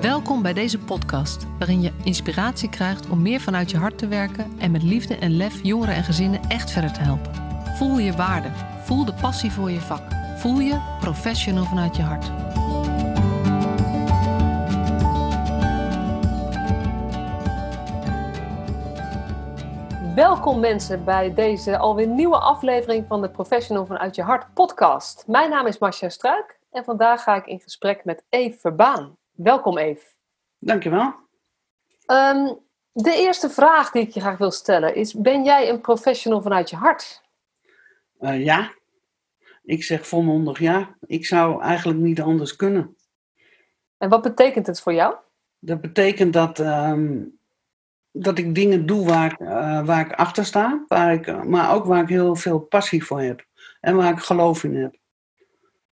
[0.00, 4.58] Welkom bij deze podcast, waarin je inspiratie krijgt om meer vanuit je hart te werken
[4.58, 7.34] en met liefde en lef jongeren en gezinnen echt verder te helpen.
[7.76, 8.48] Voel je waarde,
[8.84, 10.02] voel de passie voor je vak,
[10.36, 12.30] voel je professional vanuit je hart.
[20.14, 25.24] Welkom mensen bij deze alweer nieuwe aflevering van de Professional vanuit je hart podcast.
[25.26, 29.17] Mijn naam is Marcia Struik en vandaag ga ik in gesprek met Eve Verbaan.
[29.38, 30.06] Welkom Eve.
[30.58, 31.14] Dankjewel.
[32.06, 32.58] Um,
[32.92, 36.70] de eerste vraag die ik je graag wil stellen is: Ben jij een professional vanuit
[36.70, 37.22] je hart?
[38.20, 38.72] Uh, ja.
[39.62, 40.96] Ik zeg volmondig ja.
[41.06, 42.96] Ik zou eigenlijk niet anders kunnen.
[43.98, 45.14] En wat betekent het voor jou?
[45.58, 47.38] Dat betekent dat, um,
[48.10, 51.84] dat ik dingen doe waar, ik, uh, waar ik achter sta, waar ik, maar ook
[51.84, 53.46] waar ik heel veel passie voor heb
[53.80, 54.96] en waar ik geloof in heb.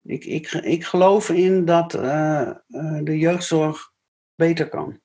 [0.09, 2.51] Ik, ik, ik geloof in dat uh,
[3.03, 3.91] de jeugdzorg
[4.35, 4.99] beter kan.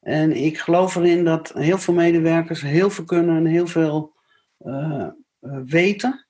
[0.00, 4.14] En ik geloof erin dat heel veel medewerkers heel veel kunnen en heel veel
[4.58, 5.08] uh,
[5.64, 6.26] weten.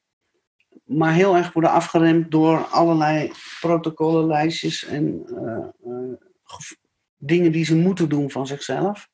[0.85, 5.27] Maar heel erg worden afgeremd door allerlei protocollen, lijstjes en
[7.17, 9.09] dingen die ze moeten doen van zichzelf.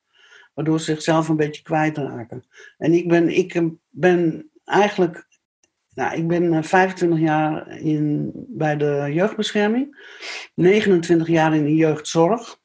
[0.54, 2.44] Waardoor ze zichzelf een beetje kwijtraken.
[2.76, 5.28] En ik ben, ik ben eigenlijk
[5.94, 10.08] nou, ik ben 25 eh, jaar in, bij de jeugdbescherming,
[10.54, 12.58] 29 jaar in de jeugdzorg.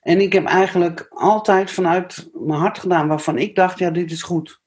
[0.00, 4.22] En ik heb eigenlijk altijd vanuit mijn hart gedaan waarvan ik dacht, ja, dit is
[4.22, 4.62] goed.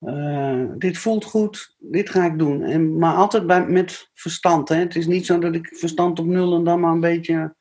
[0.00, 2.62] Uh, dit voelt goed, dit ga ik doen.
[2.62, 4.68] En, maar altijd bij, met verstand.
[4.68, 4.76] Hè.
[4.76, 7.54] Het is niet zo dat ik verstand op nul en dan maar een beetje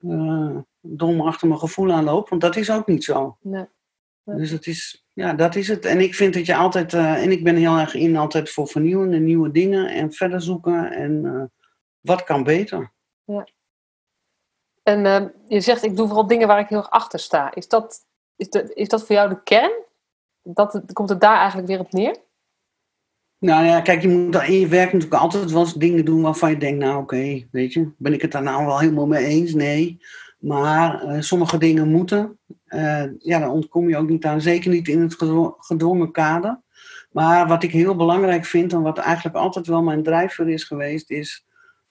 [0.00, 2.28] uh, dom achter mijn gevoel aanloop.
[2.28, 3.36] Want dat is ook niet zo.
[3.40, 3.66] Nee.
[4.24, 5.84] Dus het is, ja, dat is het.
[5.84, 8.68] En ik vind dat je altijd, uh, en ik ben heel erg in altijd voor
[8.68, 11.42] vernieuwen en nieuwe dingen en verder zoeken en uh,
[12.00, 12.92] wat kan beter.
[13.24, 13.46] Ja.
[14.82, 17.54] En uh, je zegt, ik doe vooral dingen waar ik heel erg achter sta.
[17.54, 19.72] Is dat, is dat, is dat voor jou de kern?
[20.42, 22.16] Dat, komt het daar eigenlijk weer op neer?
[23.38, 26.50] Nou ja, kijk, je moet in je werk natuurlijk altijd wel eens dingen doen waarvan
[26.50, 29.24] je denkt, nou oké, okay, weet je, ben ik het daar nou wel helemaal mee
[29.24, 29.54] eens?
[29.54, 30.00] Nee.
[30.42, 32.38] Maar uh, sommige dingen moeten.
[32.68, 34.40] Uh, ja, daar ontkom je ook niet aan.
[34.40, 35.14] Zeker niet in het
[35.58, 36.60] gedwongen kader.
[37.10, 41.10] Maar wat ik heel belangrijk vind en wat eigenlijk altijd wel mijn drijfveer is geweest,
[41.10, 41.46] is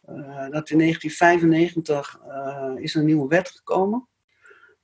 [0.09, 0.15] uh,
[0.49, 2.19] dat in 1995
[2.75, 4.07] is een nieuwe wet gekomen.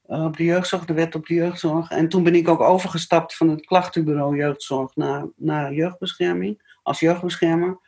[0.02, 1.92] op de jeugdzorg, de wet op de jeugdzorg.
[1.92, 7.80] En toen ben ik ook overgestapt van het klachtenbureau jeugdzorg naar, naar jeugdbescherming, als jeugdbeschermer.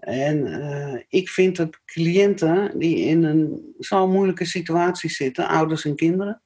[0.00, 5.96] En uh, ik vind dat cliënten die in een zo'n moeilijke situatie zitten, ouders en
[5.96, 6.42] kinderen,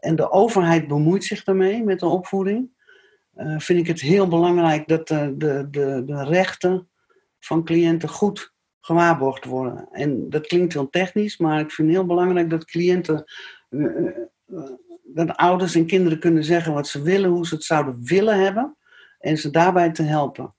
[0.00, 2.70] en de overheid bemoeit zich daarmee met de opvoeding,
[3.36, 6.88] uh, vind ik het heel belangrijk dat de, de, de, de rechten
[7.38, 9.88] van cliënten goed gewaarborgd worden.
[9.90, 13.24] En dat klinkt heel technisch, maar ik vind het heel belangrijk dat cliënten,
[13.70, 14.12] uh,
[15.04, 18.76] dat ouders en kinderen kunnen zeggen wat ze willen, hoe ze het zouden willen hebben,
[19.18, 20.54] en ze daarbij te helpen.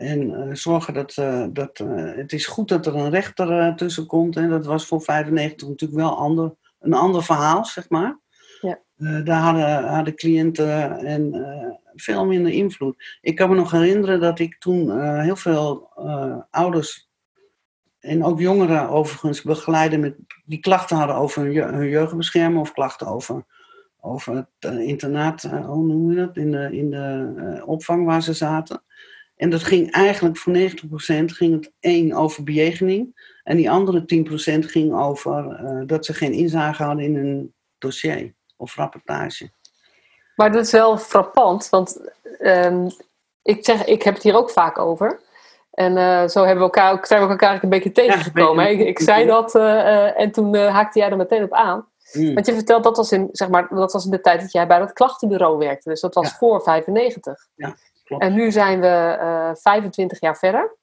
[0.00, 4.06] En uh, zorgen dat, uh, dat uh, het is goed dat er een rechter tussen
[4.06, 4.36] komt.
[4.36, 8.18] En dat was voor 95 natuurlijk wel ander, een ander verhaal, zeg maar.
[8.60, 8.78] Ja.
[9.24, 13.18] daar hadden, hadden cliënten en, veel minder invloed.
[13.20, 15.88] Ik kan me nog herinneren dat ik toen heel veel
[16.50, 17.08] ouders
[18.00, 23.06] en ook jongeren overigens begeleiden met, die klachten hadden over hun, hun jeugdbescherming of klachten
[23.06, 23.44] over,
[24.00, 28.82] over het internaat, hoe noem je dat, in de, in de opvang waar ze zaten.
[29.40, 30.56] En dat ging eigenlijk voor 90%
[31.24, 33.28] ging het één over bejegening.
[33.42, 34.24] En die andere
[34.64, 39.50] 10% ging over uh, dat ze geen inzage hadden in een dossier of rapportage.
[40.36, 42.90] Maar dat is wel frappant, want um,
[43.42, 45.20] ik, zeg, ik heb het hier ook vaak over.
[45.70, 48.64] En uh, zo hebben we elkaar, zijn we elkaar een beetje tegengekomen.
[48.64, 51.88] Ja, ik, ik, zei dat uh, en toen haakte jij er meteen op aan.
[52.12, 52.34] Mm.
[52.34, 54.66] Want je vertelt dat was, in, zeg maar, dat was in de tijd dat jij
[54.66, 55.88] bij dat klachtenbureau werkte.
[55.88, 56.36] Dus dat was ja.
[56.36, 57.46] voor 95.
[57.54, 57.76] Ja.
[58.18, 60.76] En nu zijn we uh, eh, 25 jaar verder.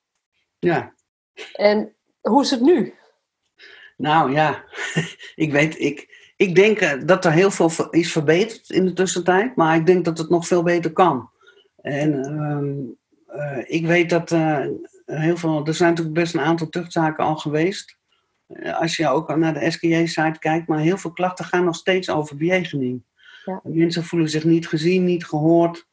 [0.59, 0.93] Ja.
[1.53, 2.93] En hoe is het nu?
[3.97, 4.63] Nou ja,
[5.35, 9.55] ik weet, ik, ik denk eh, dat er heel veel is verbeterd in de tussentijd,
[9.55, 11.29] maar ik denk dat het nog veel beter kan.
[11.81, 12.13] En
[13.29, 14.29] uh, uh, ik weet dat
[15.05, 17.97] heel veel, er zijn natuurlijk best een aantal tuchtzaken al geweest.
[18.73, 22.37] als je ook naar de SKJ-site kijkt, maar heel veel klachten gaan nog steeds over
[22.37, 23.03] bejegening.
[23.46, 23.61] Ja.
[23.63, 25.87] Mensen voelen zich niet gezien, niet gehoord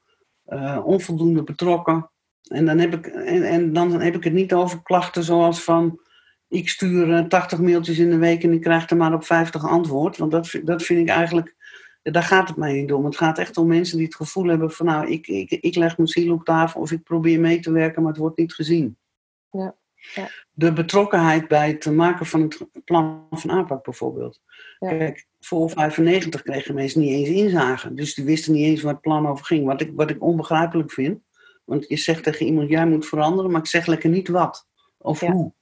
[0.49, 2.11] uh, onvoldoende betrokken.
[2.45, 6.01] En dan, heb ik, en, en, dan heb ik het niet over klachten zoals van...
[6.49, 10.17] ik stuur 80 mailtjes in de week en ik krijg er maar op 50 antwoord.
[10.17, 11.57] Want dat, dat vind ik eigenlijk...
[12.03, 13.05] Daar gaat het mij niet om.
[13.05, 14.87] Het gaat echt om mensen die het gevoel hebben van...
[14.87, 18.03] nou, ik, ik, ik leg mijn ziel op tafel of ik probeer mee te werken,
[18.03, 18.97] maar het wordt niet gezien.
[19.51, 19.77] Ja.
[20.15, 20.29] Ja.
[20.51, 24.41] de betrokkenheid bij het maken van het plan van aanpak bijvoorbeeld.
[24.89, 27.97] Kijk, voor 95 kregen mensen niet eens inzagen.
[27.97, 29.67] Dus die wisten niet eens waar het plan over ging.
[29.67, 31.21] Wat ik, wat ik onbegrijpelijk vind.
[31.65, 34.67] Want je zegt tegen iemand, jij moet veranderen, maar ik zeg lekker niet wat.
[34.99, 35.53] Of hoe.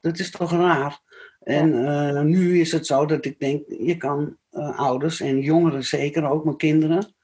[0.00, 1.00] Dat is toch raar.
[1.40, 5.84] En eh, nu is het zo dat ik denk, je kan uh, ouders en jongeren
[5.84, 7.14] zeker, ook mijn kinderen,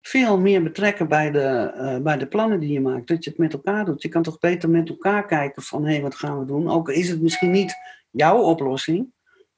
[0.00, 3.08] veel meer betrekken bij de, uh, bij de plannen die je maakt.
[3.08, 4.02] Dat je het met elkaar doet.
[4.02, 6.70] Je kan toch beter met elkaar kijken van, hé, hey, wat gaan we doen?
[6.70, 7.74] Ook is het misschien niet
[8.10, 9.12] jouw oplossing,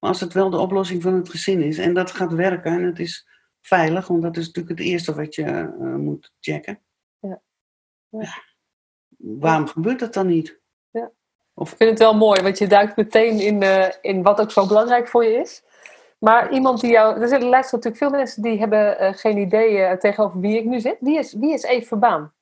[0.06, 2.82] maar als het wel de oplossing van het gezin is en dat gaat werken en
[2.82, 3.28] het is
[3.60, 6.80] veilig, want dat is natuurlijk het eerste wat je moet checken.
[7.20, 7.42] Ja.
[8.08, 8.42] ja.
[9.16, 10.60] Waarom gebeurt dat dan niet?
[11.54, 11.70] Of...
[11.70, 14.66] Ik vind het wel mooi, want je duikt meteen in, uh, in wat ook zo
[14.66, 15.62] belangrijk voor je is.
[16.18, 17.14] Maar iemand die jou.
[17.14, 20.96] Er luisteren natuurlijk veel mensen die hebben uh, geen idee tegenover wie ik nu zit.
[21.00, 22.32] Wie is, wie is Eve Verbaan?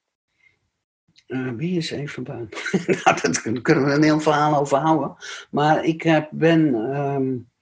[1.57, 2.49] wie is Eve Verbaan?
[3.05, 5.17] nou, daar kunnen we een heel verhaal over houden.
[5.51, 6.75] Maar ik heb, ben.
[6.75, 7.53] Um,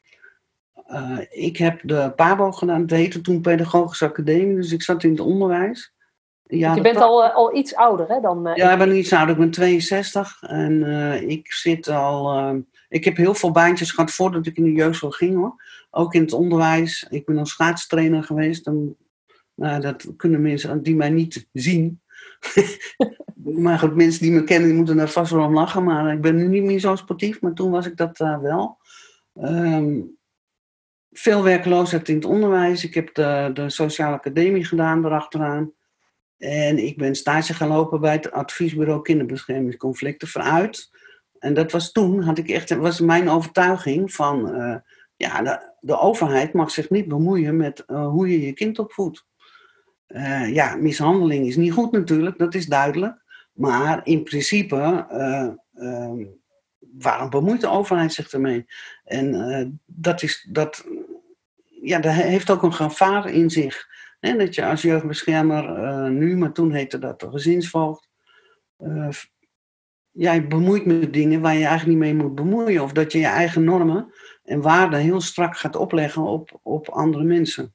[1.31, 2.81] ik heb de PABO gedaan.
[2.81, 4.55] Het heette toen Pedagogische Academie.
[4.55, 5.93] Dus ik zat in het onderwijs.
[6.43, 8.49] Ja, je bent al, eh, al iets ouder hè, dan...
[8.49, 9.35] Uh, ja, ik ben iets ouder.
[9.35, 10.83] Ik ben 62 en
[11.29, 12.39] ik zit al...
[12.39, 12.59] Uh,
[12.89, 15.63] ik heb heel veel baantjes gehad voordat ik in de jeugdzorg ging hoor.
[15.91, 17.07] Ook in het onderwijs.
[17.11, 18.67] Ik ben al schaatstrainer geweest.
[18.67, 18.97] En,
[19.55, 22.01] nou, dat kunnen mensen die mij niet zien.
[23.65, 25.85] maar goed, mensen die me kennen, die moeten daar vast wel om lachen.
[25.85, 28.79] Maar ik ben nu niet meer zo sportief, maar toen was ik dat wel.
[29.35, 30.17] Um,
[31.13, 32.85] veel werkloosheid in het onderwijs.
[32.85, 35.73] Ik heb de, de sociale academie gedaan erachteraan.
[36.39, 40.91] En ik ben stage gaan lopen bij het adviesbureau kinderbeschermingsconflicten vooruit.
[41.39, 44.77] En dat was toen, had ik echt, was mijn overtuiging van, uh,
[45.17, 49.27] ja, de, de, overheid mag zich niet bemoeien met uh, hoe je je kind opvoedt.
[50.09, 53.23] Uh, ja, mishandeling is niet goed natuurlijk, dat is duidelijk.
[53.53, 55.07] Maar in principe,
[55.75, 56.25] ehm,
[56.99, 58.67] waarom bemoeit de overheid zich ermee?
[59.05, 60.85] En dat, is, dat,
[61.83, 63.91] ja, dat heeft ook een gevaar in zich.
[64.23, 68.09] En dat je als jeugdbeschermer uh, nu, maar toen heette dat de gezinsvoogd,
[68.79, 69.09] uh,
[70.11, 72.83] jij bemoeit met dingen waar je eigenlijk niet mee moet bemoeien.
[72.83, 74.13] Of dat je je eigen normen
[74.45, 77.75] en waarden heel strak gaat opleggen op, op andere mensen.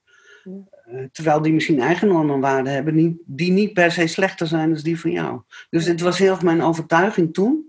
[1.12, 4.74] Terwijl die misschien eigen normen en waarden hebben, die, die niet per se slechter zijn
[4.74, 5.42] dan die van jou.
[5.70, 7.67] Dus het was heel erg mijn overtuiging toen.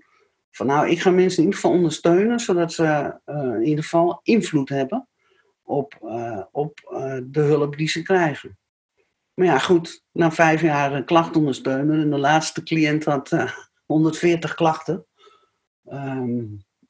[0.66, 3.20] Nou, ik ga mensen in ieder geval ondersteunen, zodat ze
[3.56, 5.08] in ieder geval invloed hebben
[5.62, 5.94] op,
[6.52, 6.78] op
[7.24, 8.58] de hulp die ze krijgen.
[9.38, 13.42] Maar ja, goed, na vijf jaar een klacht ondersteunen en de laatste cliënt had uh,
[13.42, 13.50] eh,
[13.86, 15.06] 140 klachten.
[15.84, 16.44] Ehm,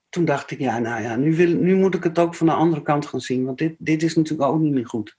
[0.08, 2.52] toen dacht ik, ja, nou ja, nu, wil, nu moet ik het ook van de
[2.52, 5.16] andere kant gaan zien, want dit, dit is natuurlijk ook niet meer goed.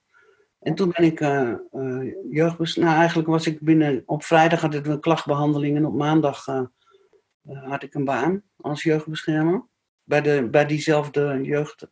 [0.59, 2.59] En toen ben ik uh, uh.
[2.75, 4.03] Nou, eigenlijk was ik binnen...
[4.05, 6.45] Op vrijdag had ik een klachtbehandeling en op maandag
[7.53, 9.65] had ik een baan als jeugdbeschermer.
[10.03, 11.87] Bij, de, bij diezelfde jeugd...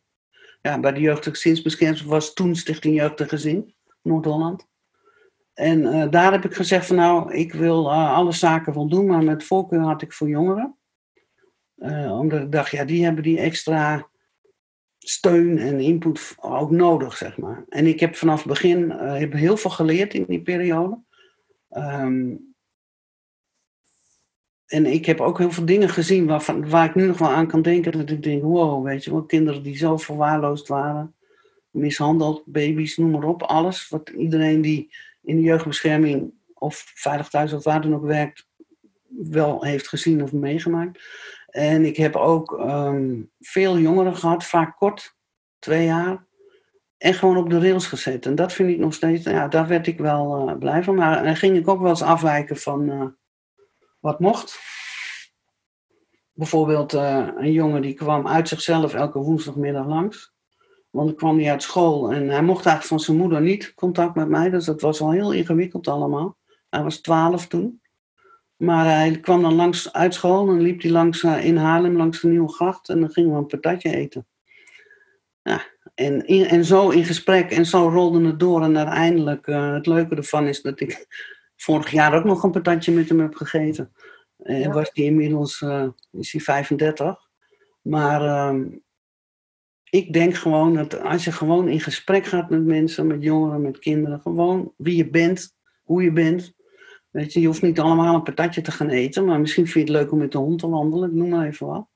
[0.62, 4.66] Ja, bij de jeugdgezinsbescherming was toen Stichting Jeugd en Gezin, Noord-Holland.
[5.54, 9.24] En uh, daar heb ik gezegd van nou, ik wil uh, alle zaken voldoen, maar
[9.24, 10.76] met voorkeur had ik voor jongeren.
[11.76, 14.08] Uh, omdat ik dacht, ja, die hebben die extra
[14.98, 17.64] steun en input ook nodig, zeg maar.
[17.68, 20.98] En ik heb vanaf het begin heb heel veel geleerd in die periode.
[21.70, 22.47] Um,
[24.68, 27.46] en ik heb ook heel veel dingen gezien waarvan, waar ik nu nog wel aan
[27.46, 27.92] kan denken.
[27.92, 31.14] Dat ik denk, wow, weet je wel, kinderen die zo verwaarloosd waren.
[31.70, 33.42] Mishandeld, baby's, noem maar op.
[33.42, 38.48] Alles wat iedereen die in de jeugdbescherming of veilig thuis of waar dan ook werkt,
[39.08, 41.00] wel heeft gezien of meegemaakt.
[41.48, 45.16] En ik heb ook um, veel jongeren gehad, vaak kort,
[45.58, 46.26] twee jaar,
[46.98, 48.26] en gewoon op de rails gezet.
[48.26, 50.94] En dat vind ik nog steeds, ja, daar werd ik wel uh, blij van.
[50.94, 53.04] Maar dan ging ik ook wel eens afwijken van uh,
[54.00, 54.58] wat mocht.
[56.32, 60.32] Bijvoorbeeld uh, een jongen die kwam uit zichzelf elke woensdagmiddag langs.
[60.90, 64.14] Want ik kwam hij uit school en hij mocht eigenlijk van zijn moeder niet contact
[64.14, 64.50] met mij.
[64.50, 66.36] Dus dat was al heel ingewikkeld allemaal.
[66.68, 67.80] Hij was twaalf toen.
[68.56, 72.20] Maar hij kwam dan langs uit school en liep hij langs uh, in Haarlem langs
[72.20, 72.88] de Nieuwe Gracht.
[72.88, 74.26] En dan gingen we een patatje eten.
[75.42, 75.62] Ja,
[75.94, 78.62] en, en zo in gesprek en zo rolde het door.
[78.62, 81.06] En uiteindelijk, uh, het leuke ervan is dat ik
[81.58, 83.92] vorig jaar ook nog een patatje met hem heb gegeten.
[84.36, 84.70] En ja.
[84.70, 87.28] was hij inmiddels uh, is hij 35.
[87.82, 88.66] Maar ehm,
[89.90, 93.78] ik denk gewoon dat als je gewoon in gesprek gaat met mensen, met jongeren, met
[93.78, 96.56] kinderen, gewoon wie je bent, hoe je bent.
[97.10, 99.92] Weet je, je hoeft niet allemaal een patatje te gaan eten, maar misschien vind je
[99.92, 101.88] het leuk om met de hond te wandelen, ik noem maar even wat.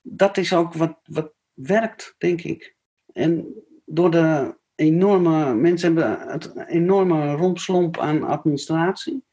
[0.00, 2.76] Dat is ook wat, wat werkt, denk ik.
[3.12, 3.54] En
[3.84, 9.24] door de enorme, mensen hebben het enorme rompslomp aan administratie.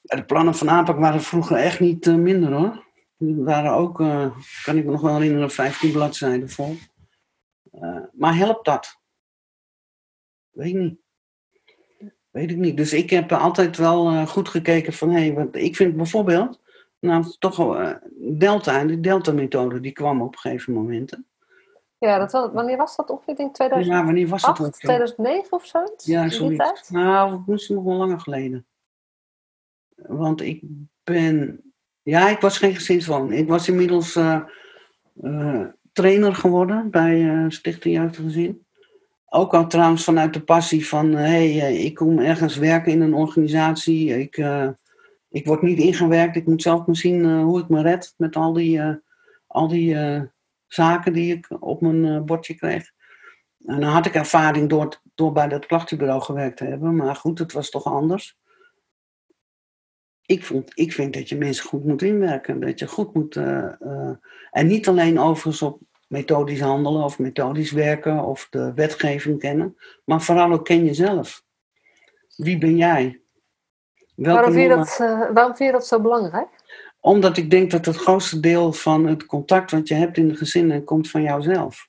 [0.00, 2.84] De plannen van aanpak waren vroeger echt niet eh, minder hoor.
[3.18, 6.76] Die waren ook, uh, kan ik me nog wel herinneren, 15 bladzijden vol.
[7.72, 9.00] Uh, maar helpt dat?
[10.50, 10.98] Weet ik niet.
[12.30, 12.76] Weet ik niet.
[12.76, 16.60] Dus ik heb altijd wel goed gekeken van, hé, hey, ik vind bijvoorbeeld,
[16.98, 17.56] nou toch
[18.18, 21.18] Delta, de Delta-methode, die kwam op gegeven moment.
[21.98, 23.32] Ja, dat was, wanneer was dat ongeveer?
[23.32, 25.84] Ik denk 2008, ja, wanneer was dat 2009 of zo?
[25.96, 26.90] Ja, zoiets.
[26.90, 28.66] Nou, misschien nog wel langer geleden.
[29.96, 30.62] Want ik
[31.04, 31.60] ben...
[32.02, 33.32] Ja, ik was geen gezinswoon.
[33.32, 34.40] Ik was inmiddels uh,
[35.22, 38.66] uh, trainer geworden bij uh, Stichting Jeugdgezin.
[39.28, 41.12] Ook al trouwens vanuit de passie van...
[41.12, 44.20] hé, hey, ik kom ergens werken in een organisatie.
[44.20, 44.44] Ik,
[45.28, 46.36] ik word niet ingewerkt.
[46.36, 48.80] Ik moet zelf maar zien hoe ik me red met al die,
[49.46, 49.96] al die
[50.66, 52.90] zaken die ik op mijn bordje kreeg.
[53.64, 56.96] En dan had ik ervaring door, door bij dat klachtenbureau gewerkt te hebben.
[56.96, 58.36] Maar goed, het was toch anders
[60.26, 62.60] ik, vond, ik vind dat je mensen goed moet inwerken.
[62.60, 63.34] Dat je goed moet.
[63.34, 64.10] Uh, uh,
[64.50, 70.22] en niet alleen overigens op methodisch handelen of methodisch werken of de wetgeving kennen, maar
[70.22, 71.44] vooral ook ken jezelf.
[72.36, 73.20] Wie ben jij?
[74.14, 76.48] waarom vind, je dat, uh, waarom vind je dat zo belangrijk?
[77.06, 80.36] Omdat ik denk dat het grootste deel van het contact wat je hebt in de
[80.36, 81.88] gezinnen komt van jouzelf.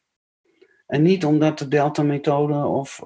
[0.86, 3.04] En niet omdat de Delta-methode of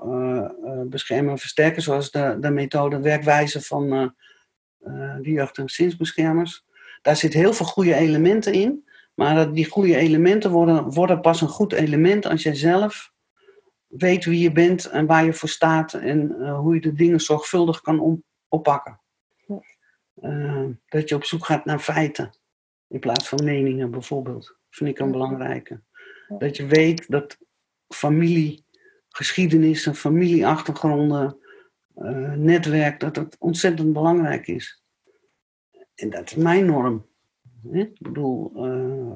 [0.86, 6.66] beschermen en versterken, zoals de, de methode werkwijze van uh, die jeugd- en gezinsbeschermers.
[7.02, 8.88] Daar zitten heel veel goede elementen in.
[9.14, 13.12] Maar die goede elementen worden, worden pas een goed element als jij zelf
[13.88, 17.20] weet wie je bent en waar je voor staat en uh, hoe je de dingen
[17.20, 19.00] zorgvuldig kan oppakken.
[20.22, 22.38] Uh, dat je op zoek gaat naar feiten
[22.88, 24.58] in plaats van meningen bijvoorbeeld.
[24.70, 25.82] Vind ik een belangrijke.
[26.38, 27.38] Dat je weet dat
[27.88, 31.38] familiegeschiedenissen, familieachtergronden,
[31.96, 34.84] uh, netwerk, dat het ontzettend belangrijk is.
[35.96, 37.10] En dat is mijn norm.
[37.72, 37.80] Hè?
[37.80, 39.16] Ik bedoel, uh,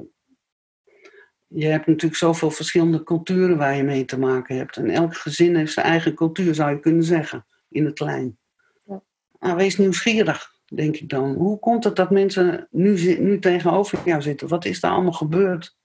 [1.48, 4.78] je hebt natuurlijk zoveel verschillende culturen waar je mee te maken hebt.
[4.78, 8.38] En elk gezin heeft zijn eigen cultuur, zou je kunnen zeggen, in het klein.
[8.84, 9.04] Ja.
[9.40, 11.34] Nou, wees nieuwsgierig, denk ik dan.
[11.34, 14.48] Hoe komt het dat mensen nu, nu tegenover jou zitten?
[14.48, 15.78] Wat is er allemaal gebeurd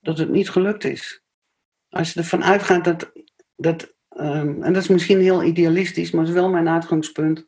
[0.00, 1.22] dat het niet gelukt is?
[1.88, 3.12] Als je ervan uitgaat dat,
[3.56, 7.46] dat Um, en dat is misschien heel idealistisch, maar is wel mijn uitgangspunt.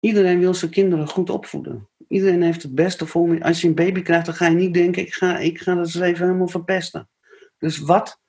[0.00, 1.88] Iedereen wil zijn kinderen goed opvoeden.
[2.08, 3.42] Iedereen heeft het beste voor.
[3.42, 5.94] Als je een baby krijgt, dan ga je niet denken: ik ga, ik ga dat
[5.94, 7.08] leven helemaal verpesten.
[7.58, 8.20] Dus wat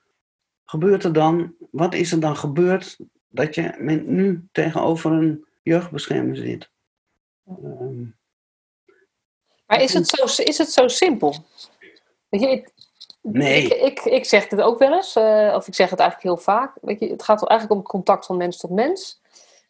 [0.64, 1.54] gebeurt er dan?
[1.70, 2.96] Wat is er dan gebeurd
[3.28, 6.70] dat je nu tegenover een jeugdbeschermer zit?
[7.48, 8.16] Um,
[9.66, 11.34] maar is het zo, is het zo simpel?
[12.28, 12.70] Weet je,
[13.22, 13.62] Nee.
[13.62, 16.44] Ik, ik, ik zeg dit ook wel eens, uh, of ik zeg het eigenlijk heel
[16.44, 16.72] vaak.
[16.80, 19.20] Weet je, het gaat eigenlijk om het contact van mens tot mens.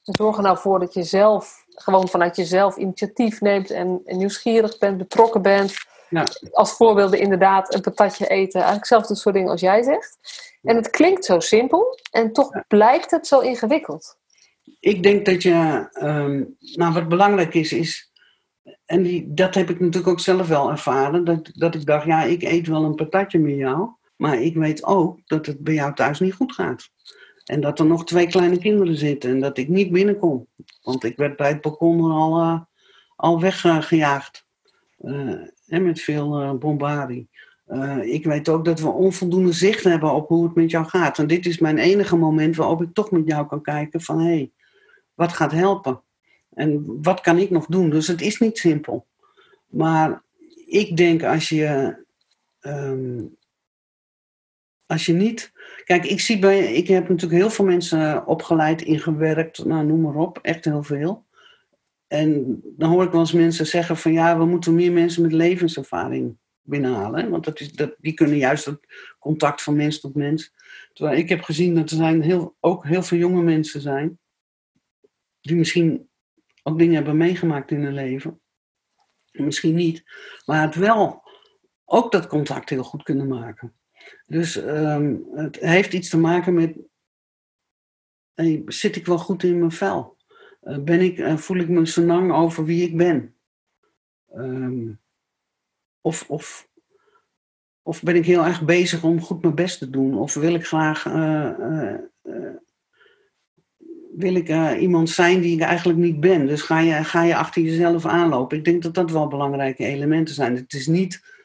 [0.03, 4.79] zorg er nou voor dat je zelf, gewoon vanuit jezelf initiatief neemt en, en nieuwsgierig
[4.79, 5.75] bent, betrokken bent.
[6.11, 6.25] Ja.
[6.53, 8.61] Als voorbeelden inderdaad een patatje eten.
[8.61, 10.19] Eigenlijk hetzelfde soort dingen als jij zegt.
[10.63, 14.17] En het klinkt zo simpel en toch blijkt het zo ingewikkeld.
[14.81, 18.09] Ik denk dat je, um, nou wat belangrijk is, is
[18.89, 21.25] en die, dat heb ik natuurlijk ook zelf wel ervaren.
[21.25, 23.91] Dat, dat ik dacht, ja, ik eet wel een patatje met jou.
[24.17, 26.91] Maar ik weet ook dat het bij jou thuis niet goed gaat.
[27.45, 30.47] En dat er nog twee kleine kinderen zitten en dat ik niet binnenkom.
[30.83, 32.61] Want ik werd bij het balkon al, uh,
[33.17, 34.47] al weggejaagd.
[35.67, 37.29] En met veel uh, bombardie.
[38.01, 41.19] ik weet ook dat we onvoldoende zicht hebben op hoe het met jou gaat.
[41.19, 44.21] En dit is mijn enige moment waarop ik toch met jou kan kijken van...
[44.21, 44.53] hé, hey,
[45.19, 46.03] wat gaat helpen?
[46.55, 47.91] En wat kan ik nog doen?
[47.91, 49.07] Dus het is niet simpel.
[49.67, 50.23] Maar
[50.67, 51.97] ik denk als je.
[52.61, 53.37] Um,
[54.87, 55.53] als je niet.
[55.85, 56.73] Kijk, ik zie bij.
[56.73, 60.39] Ik heb natuurlijk heel veel mensen opgeleid, ingewerkt, nou, noem maar op.
[60.43, 61.25] Echt heel veel.
[62.07, 65.33] En dan hoor ik wel eens mensen zeggen van ja, we moeten meer mensen met
[65.33, 67.31] levenservaring binnenhalen.
[67.31, 68.81] Want dat is, dat, die kunnen juist het
[69.19, 70.53] contact van mens tot mens.
[70.93, 74.19] Terwijl ik heb gezien dat er zijn heel, ook heel veel jonge mensen zijn.
[75.41, 76.09] Die misschien
[76.63, 78.41] ook dingen hebben meegemaakt in hun leven.
[79.33, 80.05] Misschien niet,
[80.45, 81.23] maar het wel
[81.85, 83.75] ook dat contact heel goed kunnen maken.
[84.27, 86.77] Dus ehm, het heeft iets te maken met,
[88.67, 90.17] zit ik wel goed in mijn vel?
[90.63, 93.35] Uh, ben ik, uh, voel ik me senang over wie ik ben?
[94.35, 95.01] Um,
[96.01, 96.69] of, of,
[97.83, 100.19] of ben ik heel erg bezig om goed mijn best te doen?
[100.19, 101.95] Of wil ik graag uh,
[104.19, 106.47] wil ik uh, iemand zijn die ik eigenlijk niet ben.
[106.47, 108.59] Dus ga je, ga je achter jezelf aanlopen.
[108.59, 110.57] Ik denk dat dat wel belangrijke elementen zijn.
[110.57, 111.37] Het is niet.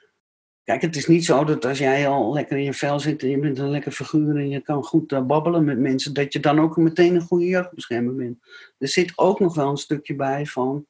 [0.64, 3.30] Kijk, het is niet zo dat als jij al lekker in je vel zit en
[3.30, 6.40] je bent een lekker figuur en je kan goed uh, babbelen met mensen, dat je
[6.40, 8.38] dan ook meteen een goede jeugdbeschermer bent.
[8.78, 10.86] Er zit ook nog wel een stukje bij van.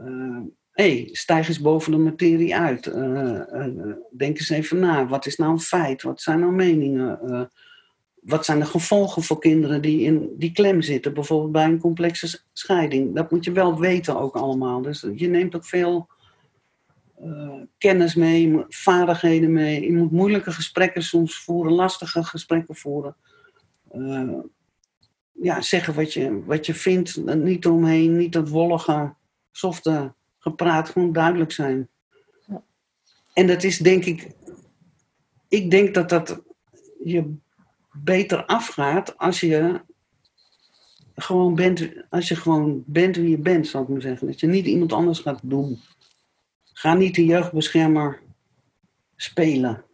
[0.00, 2.84] Uh, hey, stijg eens boven de materie uit.
[4.16, 5.06] denk eens even na.
[5.06, 6.02] Wat is nou een feit?
[6.02, 7.50] Wat zijn nou meningen?
[8.26, 11.14] Wat zijn de gevolgen voor kinderen die in die klem zitten?
[11.14, 13.14] Bijvoorbeeld bij een complexe scheiding.
[13.14, 14.82] Dat moet je wel weten ook allemaal.
[14.82, 16.08] Dus je neemt ook veel
[17.78, 19.82] kennis mee, vaardigheden mee.
[19.82, 23.16] Je moet moeilijke gesprekken soms voeren, lastige gesprekken voeren
[25.40, 27.16] ja, zeggen wat je, wat je vindt.
[27.34, 29.14] Niet eromheen, niet dat wollige,
[29.52, 30.88] softe gepraat.
[30.88, 31.88] Gewoon duidelijk zijn.
[32.46, 32.62] Ja.
[33.32, 34.28] En dat is denk ik...
[35.48, 36.42] Ik denk dat dat
[37.04, 37.34] je
[38.04, 39.80] beter afgaat als je
[41.14, 44.26] gewoon bent, als je gewoon bent wie je bent, zou ik maar zeggen.
[44.26, 45.80] Dat je niet iemand anders gaat doen.
[46.72, 48.20] Ga niet de jeugdbeschermer
[49.16, 49.84] spelen.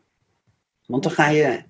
[0.86, 1.62] Want dan ga je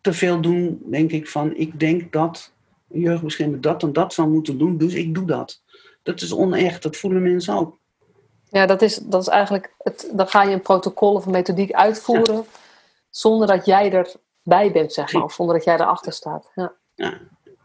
[0.00, 2.52] te veel doen, denk ik, van ik denk dat
[2.88, 5.62] jeugdbeschermer dat en dat zou moeten doen, dus ik doe dat.
[6.02, 7.78] Dat is onecht, dat voelen mensen ook.
[8.50, 11.72] Ja, dat is, dat is eigenlijk, het, dan ga je een protocol of een methodiek
[11.72, 12.44] uitvoeren
[13.10, 13.90] zonder dat jij
[14.48, 16.50] erbij bent, zeg maar, of zonder dat jij erachter staat.
[16.54, 16.72] Ja.
[16.94, 17.12] ja.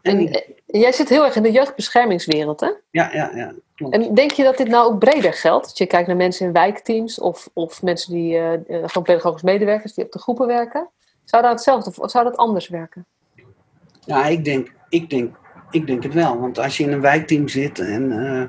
[0.02, 2.70] En, en, eh, jij zit heel erg in de jeugdbeschermingswereld, hè?
[2.90, 3.52] Ja, ja, ja.
[3.90, 5.66] En denk je dat dit nou ook breder geldt?
[5.66, 9.94] Dat je kijkt naar mensen in wijkteams of, of mensen die, uh, gewoon pedagogisch medewerkers
[9.94, 10.88] die op de groepen werken.
[11.24, 13.06] Zou dat hetzelfde of zou dat anders werken?
[14.00, 15.36] Ja, ik denk, ik denk,
[15.70, 16.40] ik denk het wel.
[16.40, 18.42] Want als je in een wijkteam zit en uh,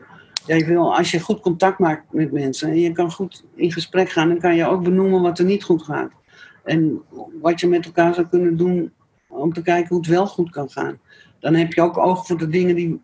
[0.46, 3.72] ja, je wil, als je goed contact maakt met mensen en je kan goed in
[3.72, 6.12] gesprek gaan, dan kan je ook benoemen wat er niet goed gaat.
[6.66, 7.02] En
[7.42, 8.94] wat je met elkaar zou kunnen doen
[9.28, 11.00] om te kijken hoe het wel goed kan gaan.
[11.40, 13.02] Dan heb je ook oog voor de dingen die,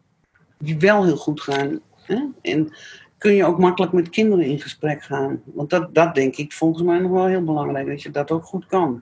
[0.57, 1.79] die wel heel goed gaan.
[2.01, 2.25] Hè?
[2.41, 2.73] En
[3.17, 5.41] kun je ook makkelijk met kinderen in gesprek gaan.
[5.45, 8.43] Want dat, dat denk ik volgens mij nog wel heel belangrijk, dat je dat ook
[8.43, 9.01] goed kan.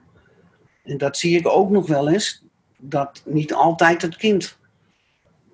[0.82, 2.44] En dat zie ik ook nog wel eens,
[2.78, 4.58] dat niet altijd het kind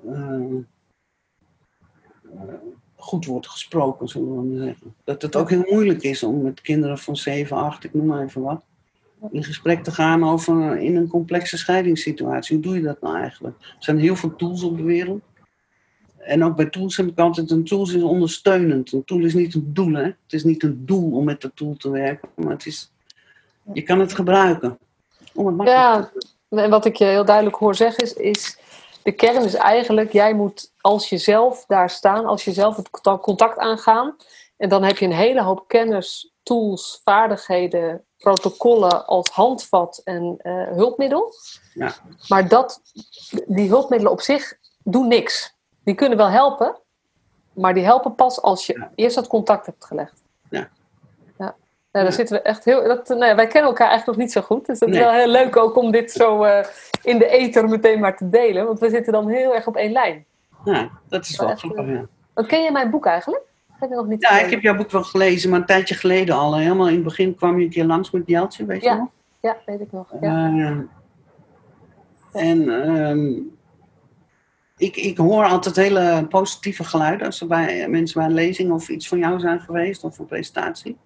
[0.07, 0.55] uh,
[2.95, 4.95] goed wordt gesproken, zullen we maar zeggen.
[5.05, 8.23] Dat het ook heel moeilijk is om met kinderen van 7, 8, ik noem maar
[8.23, 8.63] even wat,
[9.31, 12.57] in gesprek te gaan over in een complexe scheidingssituatie.
[12.57, 13.57] Hoe doe je dat nou eigenlijk?
[13.61, 15.23] Er zijn heel veel tools op de wereld.
[16.19, 18.93] En ook bij tools heb ik altijd een tool is ondersteunend.
[18.93, 20.03] Een tool is niet een doel, hè?
[20.03, 22.93] Het is niet een doel om met de tool te werken, maar het is,
[23.73, 24.79] je kan het gebruiken.
[25.35, 26.11] Om het ja,
[26.49, 28.59] en wat ik je heel duidelijk hoor zeggen is, is
[29.03, 34.17] de kern is eigenlijk, jij moet als jezelf daar staan, als jezelf het contact aangaan.
[34.57, 40.67] En dan heb je een hele hoop kennis, tools, vaardigheden, protocollen als handvat en uh,
[40.69, 41.33] hulpmiddel.
[41.75, 41.93] Ja.
[42.29, 42.81] Maar dat,
[43.47, 45.55] die hulpmiddelen op zich doen niks.
[45.85, 46.77] Die kunnen wel helpen,
[47.53, 50.23] maar die helpen pas als je eerst dat contact hebt gelegd.
[50.51, 50.69] Ja.
[51.39, 52.85] Ja, daar zitten we echt heel.
[52.85, 54.67] Dat, nou wij kennen elkaar eigenlijk nog niet zo goed.
[54.67, 56.65] Dus dat is wel heel leuk ook om dit zo uh,
[57.03, 58.67] in de ether meteen maar te delen.
[58.67, 60.27] Want we zitten dan heel erg op één lijn.
[60.65, 62.07] Ja, dat is wel grappig.
[62.47, 63.45] Ken je mijn boek eigenlijk?
[63.79, 66.35] Heb je nog niet ja, ik heb jouw boek wel gelezen, maar een tijdje geleden
[66.35, 66.57] al.
[66.57, 68.97] Helemaal in het begin kwam je een keer langs met Jeltje, weet je ja.
[68.97, 69.09] nog?
[69.41, 70.13] Ja, weet ik nog.
[70.21, 70.51] Ja.
[70.51, 70.79] Uh,
[72.33, 73.43] en uh,
[74.77, 78.89] ik, ik hoor altijd hele positieve geluiden als er bij mensen bij een lezing of
[78.89, 80.97] iets van jou zijn geweest of een presentatie.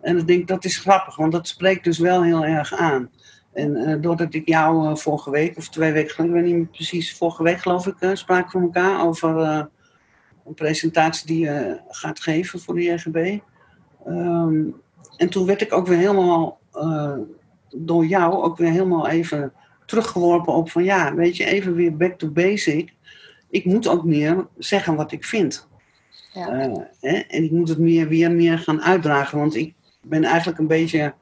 [0.00, 3.10] En ik denk, dat is grappig, want dat spreekt dus wel heel erg aan.
[3.52, 6.70] En uh, doordat ik jou uh, vorige week, of twee weken geleden, ik weet niet
[6.70, 9.68] precies, vorige week geloof ik, uh, spraken van elkaar over
[10.50, 13.38] een presentatie die je gaat geven voor de JGB.
[14.06, 14.74] Um,
[15.16, 16.58] en toen werd ik ook weer helemaal
[17.70, 19.52] door jou ook weer helemaal even
[19.86, 22.94] teruggeworpen op van ja, weet je, even weer back to basic.
[23.50, 25.68] Ik moet ook meer zeggen wat ik vind.
[26.32, 26.70] Ja.
[27.00, 27.16] Hè?
[27.16, 31.14] En ik moet het meer, weer meer gaan uitdragen, want ik ben eigenlijk een beetje,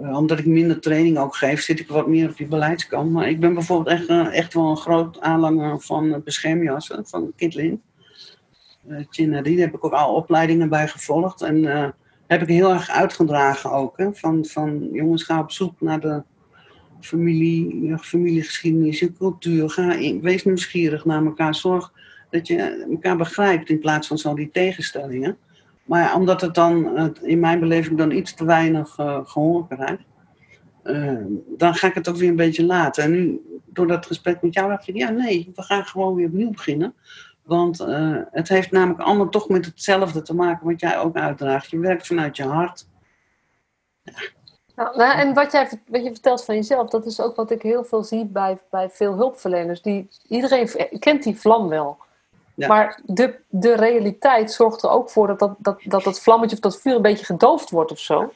[0.00, 3.12] uh, omdat ik minder training ook geef, zit ik wat meer op die beleidskant.
[3.12, 7.82] Maar ik ben bijvoorbeeld echt, echt wel een groot aanhanger van beschermjassen, van Kitlin.
[8.88, 11.42] Uh, China, die heb ik ook al opleidingen bij gevolgd.
[11.42, 11.64] En
[12.26, 13.98] heb ik heel erg uitgedragen ook.
[13.98, 16.22] Hè, van, van jongens, ga op zoek naar de
[17.00, 19.70] familie, familiegeschiedenis, je cultuur.
[19.70, 21.54] Ga in, wees nieuwsgierig naar elkaar.
[21.54, 21.92] Zorg
[22.30, 25.36] dat je elkaar begrijpt in plaats van zo die tegenstellingen.
[25.84, 30.02] Maar omdat het dan in mijn beleving dan iets te weinig uh, gehoor krijgt,
[30.84, 31.24] uh,
[31.56, 33.02] dan ga ik het ook weer een beetje laten.
[33.04, 36.26] En nu, door dat gesprek met jou, dacht ik, ja nee, we gaan gewoon weer
[36.26, 36.94] opnieuw beginnen.
[37.48, 41.70] Want uh, het heeft namelijk allemaal toch met hetzelfde te maken wat jij ook uitdraagt.
[41.70, 42.86] Je werkt vanuit je hart.
[44.02, 44.12] Ja.
[44.76, 47.62] Nou, nou, en wat, jij, wat je vertelt van jezelf, dat is ook wat ik
[47.62, 49.82] heel veel zie bij, bij veel hulpverleners.
[49.82, 51.98] Die, iedereen kent die vlam wel.
[52.54, 56.62] Maar de, de realiteit zorgt er ook voor dat dat, dat, dat dat vlammetje of
[56.62, 58.32] dat vuur een beetje gedoofd wordt of zo.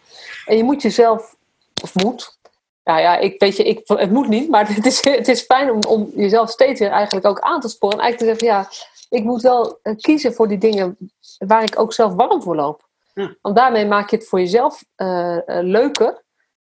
[0.46, 1.36] En je moet jezelf,
[1.82, 2.38] of moet,
[2.84, 5.70] nou ja, ik weet je, ik, het moet niet, maar het is, het is fijn
[5.70, 7.98] om, om jezelf steeds weer eigenlijk ook aan te sporen.
[7.98, 8.68] En eigenlijk te zeggen, ja,
[9.12, 10.96] ik moet wel eh, kiezen voor die dingen
[11.38, 12.88] waar ik ook zelf warm voor loop.
[13.14, 13.34] Ja.
[13.40, 16.22] Want daarmee maak je het voor jezelf eh, eh, leuker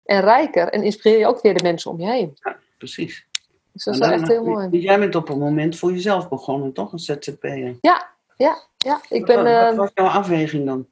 [0.04, 0.68] en rijker.
[0.68, 2.38] En inspireer je ook weer de mensen om je heen.
[2.78, 3.26] Precies.
[3.72, 4.68] Dus dat is wel echt heel mooi.
[4.70, 6.92] Jij bent op een moment voor jezelf begonnen, toch?
[6.92, 7.76] Een ZZP'er.
[7.80, 9.36] Ja, ik ben...
[9.36, 10.86] Wat, wat ehm, was jouw afweging dan?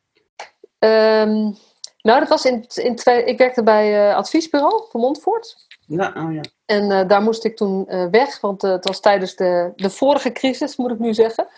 [0.79, 1.53] ehm,
[2.03, 3.25] nou, dat was in, in twee...
[3.25, 5.67] Ik werkte bij eh, adviesbureau van Montfort.
[5.87, 6.43] Ja, oh ja.
[6.73, 9.91] En eh, daar moest ik toen eh, weg, want eh, het was tijdens de, de
[9.91, 11.49] vorige crisis, moet ik nu zeggen.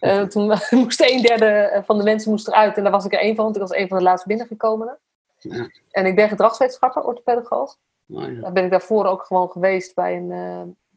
[0.00, 3.18] Eh, toen moest een derde van de mensen moest eruit en daar was ik er
[3.18, 4.98] één van, want ik was een van de laatst binnengekomenen.
[5.38, 5.70] Ja.
[5.90, 7.76] En ik ben gedragswetenschapper, orthopedagoog.
[8.06, 8.26] Ja.
[8.40, 10.28] Daar ben ik daarvoor ook gewoon geweest bij een,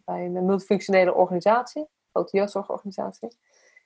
[0.05, 3.37] bij een multifunctionele organisatie, grote jeugdzorgorganisatie.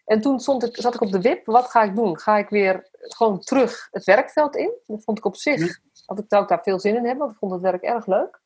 [0.05, 2.19] En toen stond ik, zat ik op de wip, wat ga ik doen?
[2.19, 4.71] Ga ik weer gewoon terug het werkveld in?
[4.85, 7.31] Dat vond ik op zich, had ik, zou ik daar veel zin in hebben, want
[7.31, 8.39] ik vond het werk erg leuk.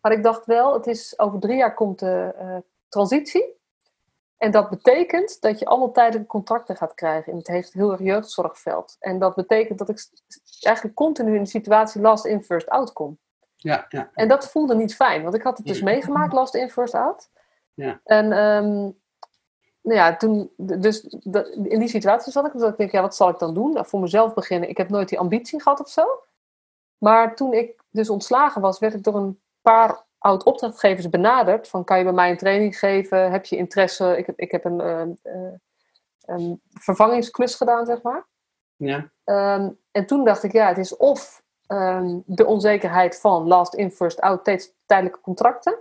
[0.00, 2.56] Maar ik dacht wel, het is, over drie jaar komt de eh,
[2.88, 3.54] transitie.
[4.36, 8.00] En dat betekent dat je allemaal tijdelijke contracten gaat krijgen in het heeft heel erg
[8.00, 8.96] jeugdzorgveld.
[9.00, 10.06] En dat betekent dat ik
[10.60, 13.18] eigenlijk continu in de situatie last in, first out kom.
[13.56, 14.10] Ja, ja.
[14.12, 17.30] En dat voelde niet fijn, want ik had het dus meegemaakt, last in, first out.
[17.74, 18.00] Ja.
[18.04, 18.90] En ehm,
[19.80, 23.16] nou ja, toen, dus dat- in die situatie zat ik, dus ik denk, ja, wat
[23.16, 23.72] zal ik dan doen?
[23.72, 24.68] Nou, voor mezelf beginnen.
[24.68, 26.06] Ik heb nooit die ambitie gehad of zo.
[26.98, 29.40] Maar toen ik dus ontslagen was, werd ik door een
[29.72, 31.68] paar oud-opdrachtgevers benaderd.
[31.68, 33.30] Van, kan je bij mij een training geven?
[33.30, 34.16] Heb je interesse?
[34.16, 35.18] Ik heb, ik heb een,
[36.20, 38.26] een vervangingsklus gedaan, zeg maar.
[38.76, 39.10] ja.
[39.24, 43.90] Ehm, en toen dacht ik, ja, het is of ehm, de onzekerheid van last in,
[43.90, 45.78] first out, tijdelijke contracten.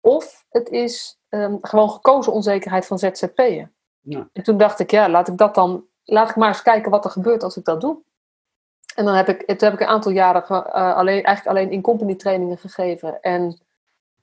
[0.00, 1.18] Of het is
[1.60, 3.74] gewoon gekozen onzekerheid van ZZP'en.
[4.00, 4.28] Ja.
[4.32, 7.04] En toen dacht ik, ja, laat ik dat dan, laat ik maar eens kijken wat
[7.04, 8.02] er gebeurt als ik dat doe.
[8.94, 12.14] En dan heb ik, toen heb ik een aantal jaren eh, alleen, eigenlijk alleen in-company
[12.14, 13.20] trainingen gegeven.
[13.20, 13.58] En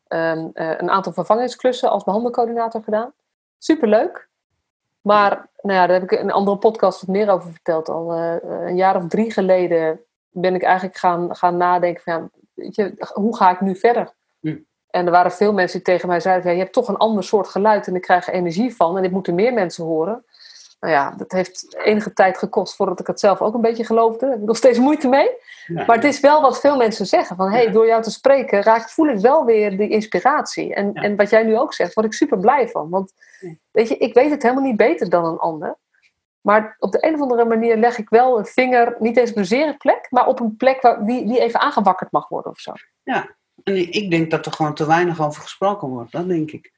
[0.07, 3.13] ehm, eh, een aantal vervangingsklussen als behandelcoördinator gedaan.
[3.57, 4.29] Superleuk.
[5.01, 7.89] Maar nou ja, daar heb ik in een andere podcast wat meer over verteld.
[7.89, 9.99] Al eh, een jaar of drie geleden
[10.29, 14.13] ben ik eigenlijk gaan, gaan nadenken van, ja, weet je, hoe ga ik nu verder?
[14.39, 14.57] Hm.
[14.89, 17.23] En er waren veel mensen die tegen mij zeiden, ja, je hebt toch een ander
[17.23, 20.25] soort geluid en ik krijg er energie van en dit moeten meer mensen horen.
[20.83, 24.19] Nou ja, dat heeft enige tijd gekost voordat ik het zelf ook een beetje geloofde.
[24.19, 25.29] Daar heb ik nog steeds moeite mee.
[25.67, 25.85] ja.
[25.85, 27.35] Maar het is wel wat veel mensen zeggen.
[27.35, 27.71] Van, hey, Ja.
[27.71, 30.73] door jou te spreken raak, voel ik wel weer die inspiratie.
[30.75, 31.01] En, Ja.
[31.01, 32.89] en wat jij nu ook zegt, word ik super blij van.
[32.89, 33.55] Want Ja.
[33.71, 35.75] weet je, ik weet het helemaal niet beter dan een ander.
[36.41, 39.37] Maar op de een of andere manier leg ik wel een vinger, niet eens op
[39.37, 42.59] een zere plek, maar op een plek waar, die, die even aangewakkerd mag worden of
[42.59, 42.71] zo.
[43.63, 46.71] En ik ik denk dat er gewoon te weinig over gesproken wordt, dat denk ik.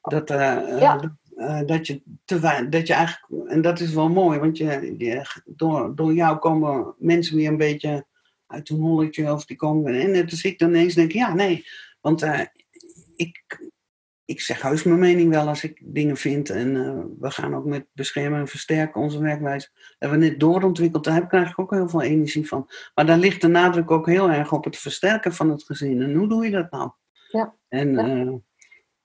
[0.00, 0.96] Dat, eh, eh, Ja.
[0.96, 4.94] dat, eh, dat, je te dat je eigenlijk, en dat is wel mooi, want je,
[4.98, 8.06] je- door, door jou komen mensen weer een beetje
[8.46, 9.94] uit hun holletje of die komen.
[9.94, 11.64] En net als ik dan ineens denk, ja, nee,
[12.00, 12.40] want eh,
[13.16, 13.68] ik,
[14.24, 16.50] ik zeg heus mijn mening wel als ik dingen vind.
[16.50, 19.68] En eh, we gaan ook met beschermen en versterken onze werkwijze.
[19.72, 22.68] Dat hebben we net doorontwikkeld, daar krijg ik ook heel veel energie van.
[22.94, 26.02] Maar daar ligt de nadruk ook heel erg op het versterken van het gezin.
[26.02, 26.90] En hoe doe je dat nou?
[27.30, 27.54] Ja.
[27.68, 28.38] En Ja.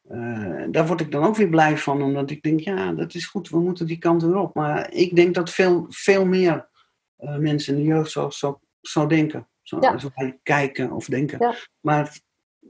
[0.07, 3.25] Eh, daar word ik dan ook weer blij van, omdat ik denk, ja, dat is
[3.25, 4.53] goed, we moeten die kant weer op.
[4.53, 6.69] Maar ik denk dat veel, veel meer
[7.15, 9.47] eh, mensen in de jeugdzorg zo, zo denken.
[9.61, 9.97] Zo, Ja.
[9.97, 10.09] zo
[10.43, 11.37] kijken of denken.
[11.39, 11.53] Ja.
[11.79, 12.19] Maar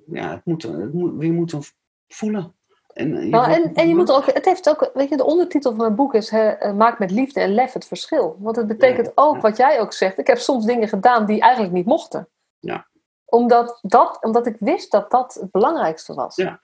[0.06, 1.62] ja, het moet, het moet, we moeten
[2.08, 2.56] voelen.
[2.94, 5.18] En, eh, je Nou, en, en je moet er ook, het heeft ook, weet je,
[5.18, 8.38] de ondertitel van mijn boek is hè, Maak met liefde en lef het verschil.
[8.40, 11.42] Want het betekent Ja, ook, wat jij ook zegt, ik heb soms dingen gedaan die
[11.42, 12.30] eigenlijk niet mochten.
[12.60, 12.88] Ja.
[13.26, 16.36] Omdat, dat, omdat ik wist dat dat het belangrijkste was.
[16.36, 16.60] Ja.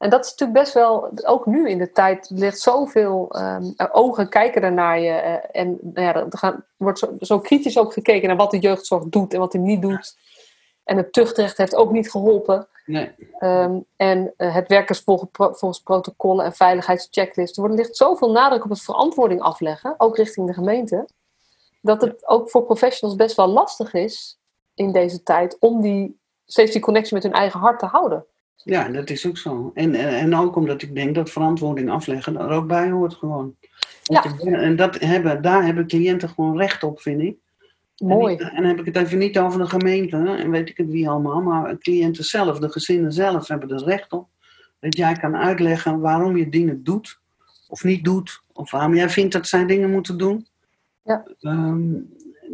[0.00, 3.64] En dat is natuurlijk best wel, ook nu in de tijd, er ligt zoveel ehm,
[3.92, 5.10] ogen kijken er naar je.
[5.10, 8.58] eh, en nou ja, er gaan, wordt zo, zo kritisch ook gekeken naar wat de
[8.58, 10.16] jeugdzorg doet en wat hij niet doet.
[10.84, 12.68] En het tuchtrecht heeft ook niet geholpen.
[12.86, 17.56] Nee, Ehm, en eh, het werken volgens, pro- volgens protocollen en veiligheidschecklists.
[17.56, 21.08] Er wordt- ligt zoveel nadruk op het verantwoording afleggen, ook richting de gemeente,
[21.82, 24.38] dat het ook voor professionals best wel lastig is
[24.74, 28.24] in deze tijd om die, steeds die connectie met hun eigen hart te houden.
[28.64, 29.70] Ja, dat is ook zo.
[29.74, 33.56] En, en, ook omdat ik denk dat verantwoording afleggen er ook bij hoort gewoon.
[34.02, 34.24] Ja.
[34.38, 37.36] En dat hebben, daar hebben cliënten gewoon recht op, vind ik.
[37.96, 38.36] Mooi.
[38.36, 41.08] En, dan heb ik het even niet over de gemeente en weet ik het wie
[41.08, 44.28] allemaal, maar cliënten zelf, de gezinnen zelf hebben er recht op.
[44.78, 47.20] Dat jij kan uitleggen waarom je dingen doet
[47.70, 50.46] of niet doet, of waarom jij vindt dat zij dingen moeten doen.
[51.02, 51.26] Ja.
[51.40, 51.92] Ehm,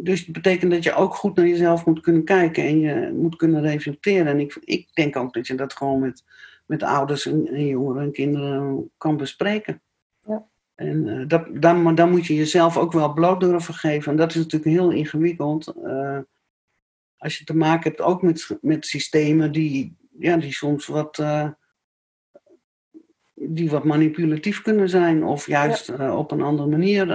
[0.03, 3.35] dus het betekent dat je ook goed naar jezelf moet kunnen kijken en je moet
[3.35, 4.27] kunnen reflecteren.
[4.27, 6.23] En ik, ik denk ook dat je dat gewoon met,
[6.65, 9.81] met ouders en, en jongeren en kinderen kan bespreken.
[10.21, 10.45] Ja.
[10.75, 14.11] En eh, dat, dan, maar dan moet je jezelf ook wel bloot durven geven.
[14.11, 15.67] En dat is natuurlijk heel ingewikkeld.
[15.67, 16.19] eh,
[17.17, 21.49] als je te maken hebt ook met, met systemen die, ja, die soms wat, eh,
[23.33, 27.07] die wat manipulatief kunnen zijn, of juist op een andere manier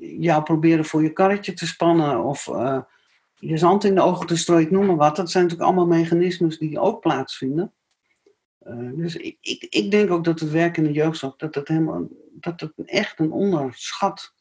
[0.00, 2.80] jou proberen voor je karretje te spannen, of uh,
[3.34, 5.16] je zand in de ogen te strooien, noem maar wat.
[5.16, 7.72] Dat zijn natuurlijk allemaal mechanismes die ook plaatsvinden.
[8.94, 12.08] dus ik, ik, ik, denk ook dat het werk in de jeugdzorg, dat het, helemaal,
[12.32, 14.34] dat het echt een onderschat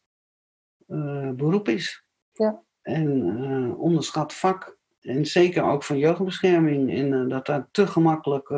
[1.36, 2.06] beroep is.
[2.34, 2.62] Ja.
[2.82, 4.78] En onderschat vak.
[5.02, 6.94] En zeker ook van jeugdbescherming.
[6.94, 8.52] En dat daar te gemakkelijk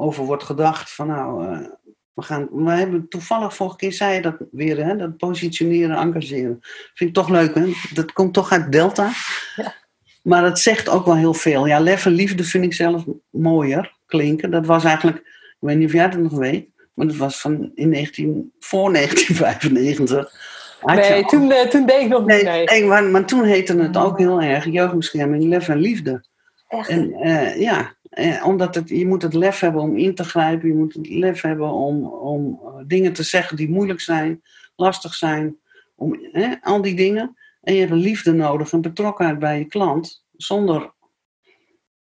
[0.00, 1.68] over wordt gedacht van nou, uh,
[2.14, 6.58] we, gaan, we hebben toevallig vorige keer zei je dat weer, hè, dat positioneren, engageren.
[6.94, 7.72] Vind ik toch leuk, hè?
[7.94, 9.10] Dat komt toch uit Delta.
[9.56, 9.74] Ja.
[10.22, 11.66] Maar dat zegt ook wel heel veel.
[11.66, 14.50] Ja, lef en liefde vind ik zelf mooier klinken.
[14.50, 17.70] Dat was eigenlijk, ik weet niet of jij het nog weet, maar dat was van
[17.74, 20.48] in 19, voor 1995.
[20.84, 22.64] Nee, toen, uh, toen deed ik nog niet mee.
[22.64, 26.24] Nee, maar, maar toen heette het ook heel erg jeugdbescherming, lef en liefde.
[26.68, 26.88] Echt?
[26.88, 30.68] En uh, ja, eh, omdat het, je moet het lef hebben om in te grijpen.
[30.68, 34.42] Je moet het lef hebben om, om eh, dingen te zeggen die moeilijk zijn,
[34.76, 35.56] lastig zijn.
[35.94, 37.36] Om, eh, al die dingen.
[37.62, 40.24] En je hebt liefde nodig, een betrokkenheid bij je klant.
[40.36, 40.92] Zonder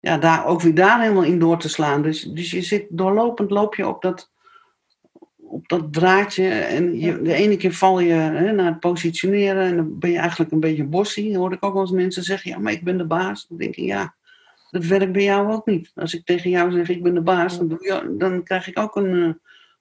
[0.00, 2.02] ja, daar, ook weer daar helemaal in door te slaan.
[2.02, 4.30] Dus, dus je zit doorlopend, loop je op dat,
[5.36, 6.48] op dat draadje.
[6.48, 9.62] En je, de ene keer val je hè, naar het positioneren.
[9.64, 11.32] En dan ben je eigenlijk een beetje bossie.
[11.32, 13.46] Dan hoor ik ook wel eens mensen zeggen, ja, maar ik ben de baas.
[13.46, 14.14] Dan denk ik, ja,
[14.70, 15.90] dat werkt bij jou ook niet.
[15.94, 18.78] Als ik tegen jou zeg, ik ben de baas, dan, doe je, dan krijg ik
[18.78, 19.32] ook een uh,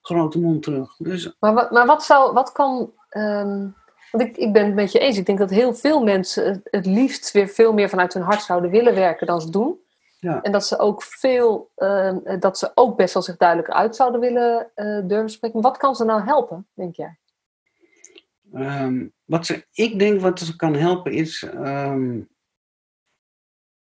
[0.02, 0.96] grote mond terug.
[0.98, 2.92] Dus, maar, wat, maar wat, zou, wat kan...
[3.10, 3.76] Um,
[4.12, 5.18] want ik, ik ben het met je eens.
[5.18, 8.70] Ik denk dat heel veel mensen het liefst weer veel meer vanuit hun hart zouden
[8.70, 9.80] willen werken dan ze doen.
[10.20, 10.42] Ja.
[10.42, 14.20] En dat ze ook veel, uh, dat ze ook best wel zich duidelijker uit zouden
[14.20, 15.62] willen uh, durven spreken.
[15.62, 17.18] Wat kan ze nou helpen, denk jij?
[18.54, 22.28] Um, wat ze, ik denk wat ze kan helpen is um,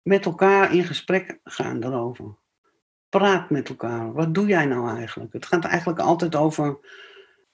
[0.01, 2.35] met elkaar in gesprek gaan daarover.
[3.09, 4.13] Praat met elkaar.
[4.13, 5.33] Wat doe jij nou eigenlijk?
[5.33, 6.79] Het gaat eigenlijk altijd over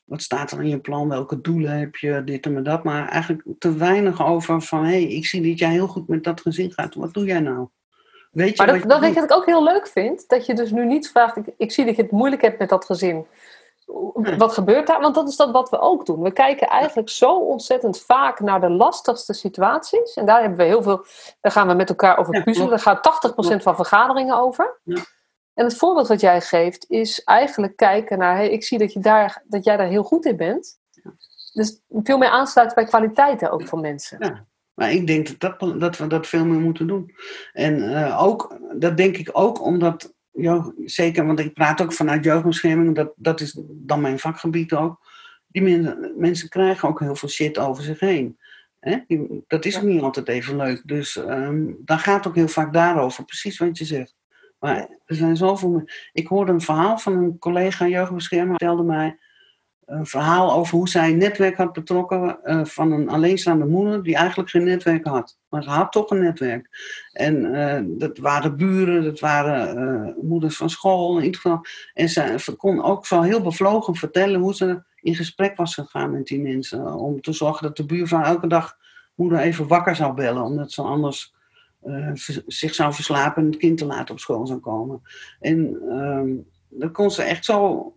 [0.03, 2.83] wat staat er in je plan, welke doelen heb je, dit en dat.
[2.83, 6.23] Maar eigenlijk te weinig over van hé, hey, ik zie dat jij heel goed met
[6.23, 6.95] dat gezin gaat.
[6.95, 7.67] Wat doe jij nou?
[8.31, 10.27] Weet je maar dat, dat wat ik ook heel leuk vind.
[10.27, 12.69] Dat je dus nu niet vraagt, ik, ik zie dat je het moeilijk hebt met
[12.69, 13.25] dat gezin.
[14.37, 15.01] Wat gebeurt daar?
[15.01, 16.21] Want dat is dat wat we ook doen.
[16.21, 20.13] We kijken eigenlijk zo ontzettend vaak naar de lastigste situaties.
[20.13, 21.05] En daar hebben we heel veel.
[21.41, 22.69] Daar gaan we met elkaar over puzzelen.
[22.69, 24.79] Daar gaat 80% van vergaderingen over.
[24.83, 25.01] Ja.
[25.53, 28.35] En het voorbeeld wat jij geeft is eigenlijk kijken naar.
[28.35, 30.79] Hey, ik zie dat, je daar, dat jij daar heel goed in bent.
[31.53, 34.17] Dus veel meer aansluiten bij kwaliteiten ook van mensen.
[34.19, 34.45] Ja.
[34.73, 37.15] Maar ik denk dat, dat, dat we dat veel meer moeten doen.
[37.53, 42.23] En uh, ook, dat denk ik ook omdat ja, zeker, want ik praat ook vanuit
[42.23, 44.99] jeugdbescherming, dat, dat is dan mijn vakgebied ook.
[45.47, 48.37] Die mensen, mensen krijgen ook heel veel shit over zich heen.
[48.79, 48.97] Hè?
[49.47, 50.81] dat is ook niet altijd even leuk.
[50.85, 54.15] Dus um, dan gaat het ook heel vaak daarover, precies wat je zegt.
[54.59, 55.83] Maar er zijn zoveel.
[56.11, 59.17] Ik hoorde een verhaal van een collega jeugdbescherming, vertelde mij
[59.87, 64.15] een verhaal over hoe zij een netwerk had betrokken uh, van een alleenstaande moeder die
[64.15, 65.37] eigenlijk geen netwerk had.
[65.49, 66.69] Maar ze had toch een netwerk.
[67.13, 71.61] En uh, dat waren buren, dat waren uh, moeders van school in ieder geval.
[71.93, 76.27] En ze kon ook zo heel bevlogen vertellen hoe ze in gesprek was gegaan met
[76.27, 76.93] die mensen.
[76.93, 78.77] Om te zorgen dat de buurvrouw elke dag
[79.15, 81.35] moeder even wakker zou bellen, omdat ze anders
[82.45, 85.01] zich zou verslapen en het kind te laat op school zou komen.
[85.39, 86.29] En ehm,
[86.69, 87.91] dat kon ze echt zo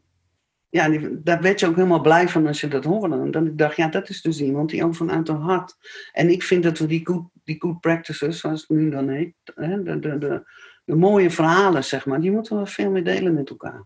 [0.70, 3.14] ja, daar werd je ook helemaal blij van als je dat hoorde.
[3.14, 5.76] En dan dacht ik, ja, dat is dus iemand die ook vanuit haar hart.
[6.12, 9.34] En ik vind dat we die good, die good practices, zoals het nu dan heet,
[9.54, 10.42] hè, de, de, de,
[10.84, 13.84] de, mooie verhalen, zeg maar, die moeten we veel meer delen met elkaar.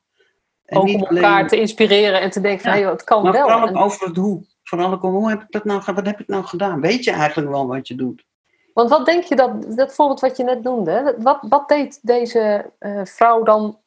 [0.64, 3.48] En ook om elkaar te inspireren en te denken, ja, hey, het kan maar wel.
[3.48, 4.44] Vooral ook over het hoe.
[4.62, 6.80] Vooral ook hoe heb ik dat nou, wat heb ik nou gedaan?
[6.80, 8.24] Weet je eigenlijk wel wat je doet?
[8.72, 12.70] Want wat denk je dat, dat voorbeeld wat je net noemde, wat, wat deed deze
[12.80, 13.78] uh, vrouw dan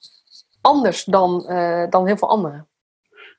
[0.62, 2.66] anders dan, uh, dan heel veel anderen?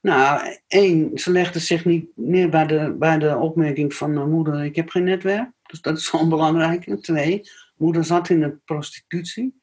[0.09, 4.77] Nou, één, ze legde zich niet neer bij de, bij de opmerking van moeder, ik
[4.77, 5.51] heb geen netwerk.
[5.63, 6.97] Dus dat is gewoon belangrijk.
[7.01, 9.61] Twee, moeder zat in de prostitutie.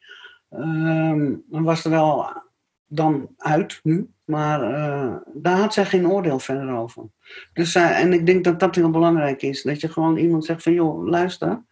[0.50, 2.44] Um, was er wel
[2.86, 7.04] dan uit nu, maar uh, daar had zij geen oordeel verder over.
[7.54, 9.62] Dus, en ik denk dat dat heel belangrijk is.
[9.62, 11.64] Dat je gewoon iemand zegt van, joh, luister,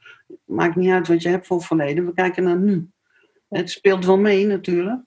[0.45, 2.89] maakt niet uit wat je hebt voor verleden, we kijken naar nu.
[3.49, 5.01] Het speelt wel mee natuurlijk,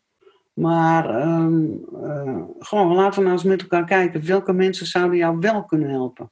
[0.57, 4.27] maar um, uh, gewoon, laten we nou eens met elkaar kijken.
[4.27, 6.31] Welke mensen zouden jou wel kunnen helpen?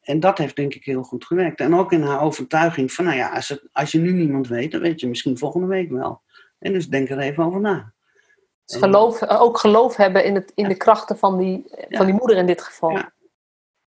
[0.00, 1.60] En dat heeft denk ik heel goed gewerkt.
[1.60, 4.72] En ook in haar overtuiging van, nou ja, als, het, als je nu niemand weet,
[4.72, 6.22] dan weet je misschien volgende week wel.
[6.58, 7.92] En dus denk er even over na.
[8.64, 12.36] Dus geloof, ook geloof hebben in, het, in de krachten van die, van die moeder
[12.36, 12.90] in dit geval.
[12.90, 13.12] Ja.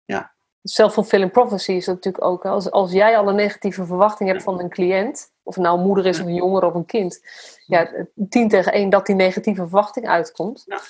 [0.05, 0.35] ja.
[0.63, 2.45] Self-fulfilling prophecy is natuurlijk ook.
[2.45, 5.87] Als, als jij al een negatieve verwachting hebt van een cliënt, of het nou een
[5.87, 7.21] moeder is of een jongere of een kind,
[7.67, 7.91] ja,
[8.29, 10.63] tien tegen één dat die negatieve verwachting uitkomt.
[10.67, 10.81] Ja.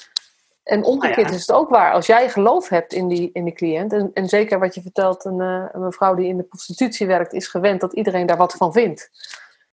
[0.62, 1.36] En omgekeerd Ah, ja.
[1.36, 1.92] is het ook waar.
[1.92, 5.24] Als jij geloof hebt in die, in die cliënt, en, en zeker wat je vertelt,
[5.24, 8.52] een, eh, een mevrouw die in de prostitutie werkt, is gewend dat iedereen daar wat
[8.52, 9.10] van vindt.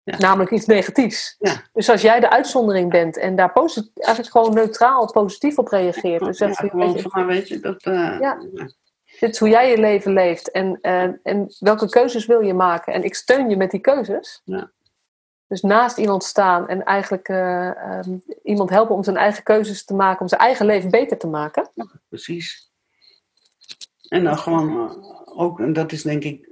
[0.03, 0.17] Ja.
[0.17, 1.35] Namelijk iets negatiefs.
[1.39, 1.53] Ja.
[1.73, 6.25] Dus als jij de uitzondering bent en daar eigenlijk gewoon neutraal positief op reageert.
[6.25, 7.83] Dus Ja, gewoon weet je, van, weet je, dat...
[7.83, 8.37] eh, Ja.
[9.19, 12.93] Dit is hoe jij je leven leeft en, eh, en welke keuzes wil je maken.
[12.93, 14.41] En ik steun je met die keuzes.
[14.43, 14.71] Ja.
[15.49, 19.93] Dus naast iemand staan en eigenlijk eh, ehm, iemand helpen om zijn eigen keuzes te
[19.93, 21.69] maken, om zijn eigen leven beter te maken.
[22.09, 22.71] Precies.
[24.07, 26.49] En dan gewoon eh, ook, en dat is denk ik,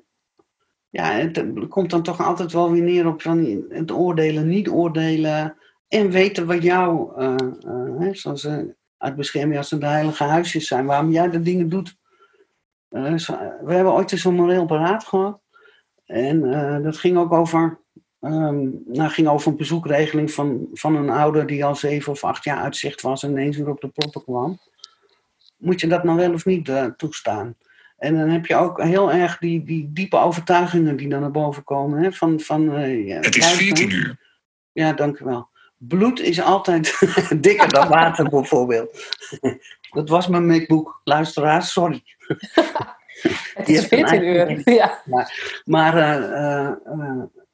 [0.90, 5.58] ja, het komt dan toch altijd wel weer neer op van het oordelen, niet oordelen
[5.88, 7.36] en weten wat jou, eh,
[8.00, 8.48] hè, zoals
[8.98, 11.96] uit bescherming als het de heilige huisjes zijn, waarom jij de dingen doet.
[12.90, 13.14] Eh,
[13.64, 15.40] we hebben ooit eens een moreel beraad gehad
[16.06, 17.80] en eh, dat ging ook over,
[18.20, 22.44] ehm, nou, ging over een bezoekregeling van, van een ouder die al zeven of acht
[22.44, 24.60] jaar uitzicht was en ineens weer op de proppen kwam
[25.58, 27.56] moet je dat nou wel of niet eh, toestaan?
[27.98, 31.64] En dan heb je ook heel erg die, die diepe overtuigingen die dan naar boven
[31.64, 32.04] komen.
[32.04, 32.12] Hè?
[32.12, 32.64] Van, van,
[33.06, 33.66] ja, Het is luister.
[33.66, 34.20] 14 uur.
[34.72, 35.50] Ja, dank u wel.
[35.78, 36.98] Bloed is altijd
[37.42, 39.16] dikker dan water, bijvoorbeeld.
[39.90, 41.02] Dat was mijn MacBook.
[41.04, 42.04] Luisteraars, sorry.
[43.54, 44.62] Het is heeft een 14 eigen uur.
[44.76, 45.02] Ja.
[45.66, 46.74] Maar eh, eh,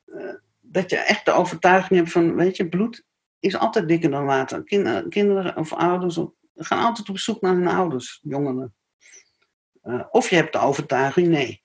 [0.06, 3.04] eh, dat je echt de overtuiging hebt van, weet je, bloed
[3.40, 4.64] is altijd dikker dan water.
[4.64, 6.20] Kin- kinderen of ouders
[6.56, 8.76] gaan altijd op zoek naar hun ouders, jongeren.
[10.12, 11.62] Of je hebt de overtuiging, nee,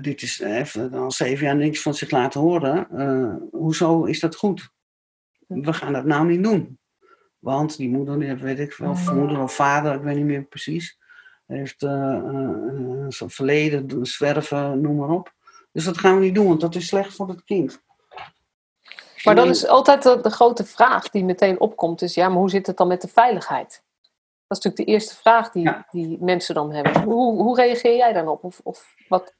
[0.00, 2.88] dit is heeft al zeven jaar niks van zich laten horen.
[3.50, 4.70] Hoezo is dat goed?
[5.46, 6.78] We gaan dat nou niet doen.
[7.42, 10.24] Want die moeder, die heeft, weet ik veel, of moeder of vader, ik weet niet
[10.24, 10.98] meer precies,
[11.46, 15.32] heeft eh, eh, zo'n verleden, zwerven, noem maar op.
[15.72, 17.80] Dus dat gaan we niet doen, want dat is slecht voor het kind.
[19.24, 19.54] Maar dan Nee.
[19.54, 22.76] is altijd de, de grote vraag die meteen opkomt, is ja, maar hoe zit het
[22.76, 23.82] dan met de veiligheid?
[24.46, 25.86] Dat is natuurlijk de eerste vraag die, Ja.
[25.90, 27.02] die mensen dan hebben.
[27.02, 28.44] Hoe, hoe reageer jij dan op?
[28.44, 29.34] Of, of wat?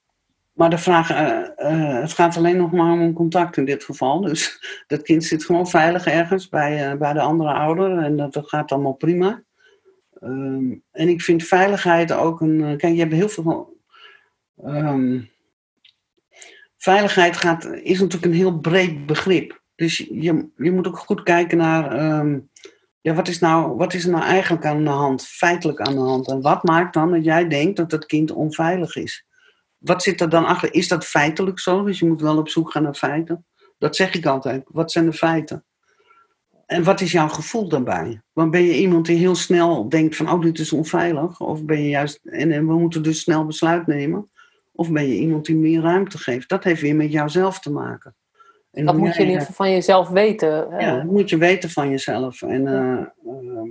[0.53, 4.21] Maar de vraag, eh, eh, het gaat alleen nog maar om contact in dit geval.
[4.21, 8.33] Dus dat kind zit gewoon veilig ergens bij, eh, bij de andere ouder en dat,
[8.33, 9.43] dat gaat allemaal prima.
[10.21, 12.77] Ehm, en ik vind veiligheid ook een.
[12.77, 13.77] kijk, je hebt heel veel.
[14.65, 15.21] ehm,
[16.77, 19.61] veiligheid gaat, is natuurlijk een heel breed begrip.
[19.75, 21.93] Dus je, je moet ook goed kijken naar.
[21.93, 22.39] ehm,
[23.01, 26.01] ja, wat is, nou, wat is er nou eigenlijk aan de hand, feitelijk aan de
[26.01, 26.29] hand?
[26.29, 29.27] En wat maakt dan dat jij denkt dat het kind onveilig is?
[29.83, 30.75] Wat zit er dan achter?
[30.75, 31.85] Is dat feitelijk zo?
[31.85, 33.47] Dus je moet wel op zoek gaan naar feiten.
[33.79, 34.63] Dat zeg ik altijd.
[34.67, 35.65] Wat zijn de feiten?
[36.67, 38.23] En wat is jouw gevoel daarbij?
[38.33, 41.41] Want ben je iemand die heel snel denkt van, oh, dit is onveilig?
[41.41, 44.31] Of ben je juist, en, en we moeten dus snel besluit nemen?
[44.73, 46.49] Of ben je iemand die meer ruimte geeft?
[46.49, 48.15] Dat heeft weer met jouzelf te maken.
[48.71, 50.71] En Dat moet je in ieder geval van jezelf weten.
[50.71, 50.81] eh.
[50.81, 52.43] ja, dat moet je weten van jezelf.
[52.43, 53.71] En eh, ehm,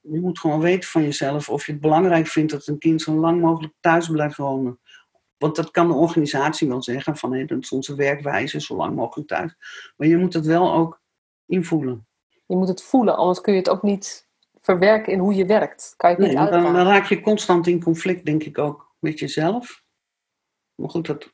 [0.00, 3.14] je moet gewoon weten van jezelf of je het belangrijk vindt dat een kind zo
[3.14, 4.78] lang mogelijk thuis blijft wonen.
[5.40, 8.96] Want dat kan de organisatie wel zeggen, van hé, dat is onze werkwijze, zo lang
[8.96, 9.54] mogelijk thuis.
[9.96, 11.00] Maar je moet het wel ook
[11.46, 12.06] invoelen.
[12.46, 14.28] Je moet het voelen, anders kun je het ook niet
[14.60, 15.94] verwerken in hoe je werkt.
[15.96, 18.94] Kan je het Nee, niet dan, dan raak je constant in conflict, denk ik ook,
[18.98, 19.84] met jezelf.
[20.74, 21.32] Maar goed, dat...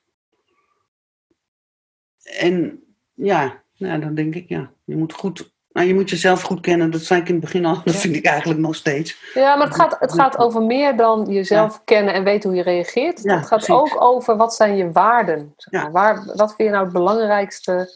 [2.22, 5.54] En ja, ja, dan denk ik, ja, je moet goed...
[5.76, 7.80] Nou, je moet jezelf goed kennen, dat zei ik in het begin al.
[7.84, 9.30] Dat vind ik eigenlijk nog steeds.
[9.34, 12.64] Ja, maar het gaat, het gaat over meer dan jezelf kennen en weten hoe je
[12.64, 13.22] reageert.
[13.22, 13.74] Ja, het gaat precies.
[13.94, 15.54] ook over wat zijn je waarden.
[15.56, 15.88] Zeg Ja.
[15.88, 15.92] maar.
[15.92, 17.92] Waar, wat vind je nou het belangrijkste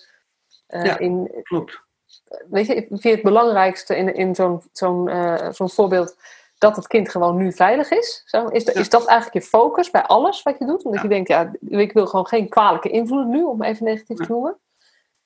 [0.66, 1.80] eh, in, Klopt.
[2.50, 6.16] weet je, vind je het belangrijkste in, in zo'n zo'n eh, zo'n voorbeeld
[6.58, 8.22] dat het kind gewoon nu veilig is?
[8.26, 10.82] Zo, is, de- is dat eigenlijk je focus bij alles wat je doet?
[10.84, 14.26] Omdat je denkt, ja, ik wil gewoon geen kwalijke invloed nu, om even negatief te
[14.28, 14.56] noemen.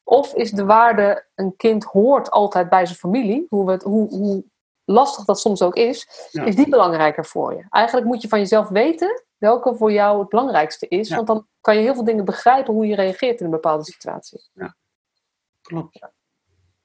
[0.04, 4.44] Of is de waarde, een kind hoort altijd bij zijn familie, hoe, het, hoe, hoe
[4.84, 6.44] lastig dat soms ook is, Ja.
[6.44, 7.66] is die belangrijker voor je?
[7.70, 11.14] Eigenlijk moet je van jezelf weten welke voor jou het belangrijkste is, Ja.
[11.16, 14.42] want dan kan je heel veel dingen begrijpen hoe je reageert in een bepaalde situatie.
[15.62, 15.98] Klopt.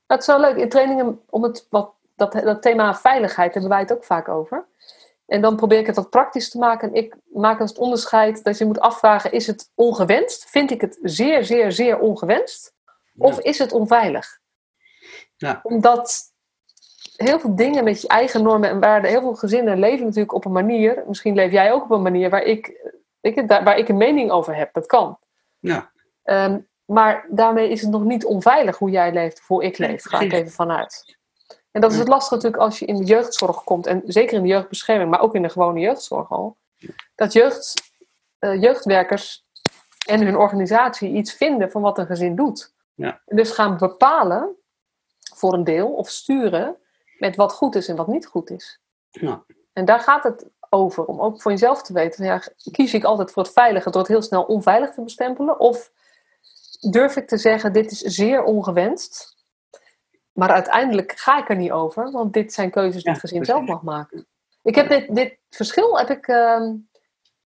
[0.05, 0.55] Dat is wel leuk.
[0.55, 4.67] In trainingen, om het wat, dat, dat thema veiligheid hebben wij het ook vaak over.
[5.25, 6.89] En dan probeer ik het wat praktisch te maken.
[6.89, 10.49] En ik maak als het onderscheid dat je moet afvragen: is het ongewenst?
[10.49, 12.73] Vind ik het zeer, zeer, zeer ongewenst?
[13.19, 14.39] Of is het onveilig?
[15.37, 15.59] Ja.
[15.63, 16.21] Omdat
[17.15, 20.45] heel veel dingen met je eigen normen en waarden, heel veel gezinnen leven natuurlijk op
[20.45, 22.91] een manier, misschien leef jij ook op een manier waar ik,
[23.47, 24.73] daar, waar ik een mening over heb.
[24.73, 25.19] Dat kan.
[25.59, 25.91] Ja.
[26.23, 30.03] Ehm, maar daarmee is het nog niet onveilig hoe jij leeft, of hoe ik leef.
[30.03, 31.17] Ga ik even vanuit.
[31.71, 33.87] En dat is het lastige natuurlijk als je in de jeugdzorg komt.
[33.87, 36.57] En zeker in de jeugdbescherming, maar ook in de gewone jeugdzorg al.
[37.15, 37.73] Dat jeugd,
[38.39, 39.45] eh, jeugdwerkers
[40.07, 42.73] en hun organisatie iets vinden van wat een gezin doet.
[42.99, 43.21] Ja.
[43.25, 44.55] Dus gaan bepalen,
[45.35, 46.77] voor een deel, of sturen
[47.17, 48.81] met wat goed is en wat niet goed is.
[49.09, 49.43] Ja.
[49.73, 52.41] En daar gaat het over, om ook voor jezelf te weten, ja,
[52.71, 55.59] kies ik altijd voor het veilige door het heel snel onveilig te bestempelen?
[55.59, 55.91] Of
[56.79, 59.35] durf ik te zeggen, dit is zeer ongewenst,
[60.31, 63.65] maar uiteindelijk ga ik er niet over, want dit zijn keuzes die het gezin zelf
[63.65, 64.27] mag maken.
[64.63, 66.75] Ik heb dit, dit verschil, heb ik, ehm,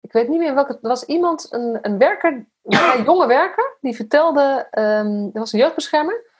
[0.00, 3.96] ik weet niet meer welke, er was iemand, een, een werker, een jonge werker, die
[3.96, 6.30] vertelde, um, er was een jeugdbeschermer,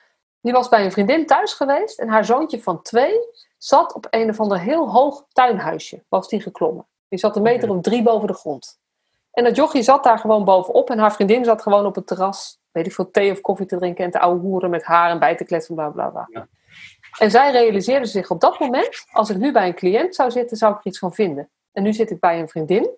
[0.41, 3.19] die was bij een vriendin thuis geweest en haar zoontje van twee
[3.59, 6.87] zat op een of ander heel hoog tuinhuisje, was die geklommen.
[7.09, 8.81] Die zat een meter of drie boven de grond.
[9.33, 12.61] En dat jochie zat daar gewoon bovenop en haar vriendin zat gewoon op het terras,
[12.71, 15.19] weet ik veel, thee of koffie te drinken en te ouwe hoeren met haar en
[15.19, 16.27] bij te kletsen, bla bla bla.
[16.31, 16.49] Ja.
[17.19, 20.57] En zij realiseerde zich op dat moment, als ik nu bij een cliënt zou zitten,
[20.57, 21.51] zou ik er iets van vinden.
[21.73, 22.91] En nu zit ik bij een vriendin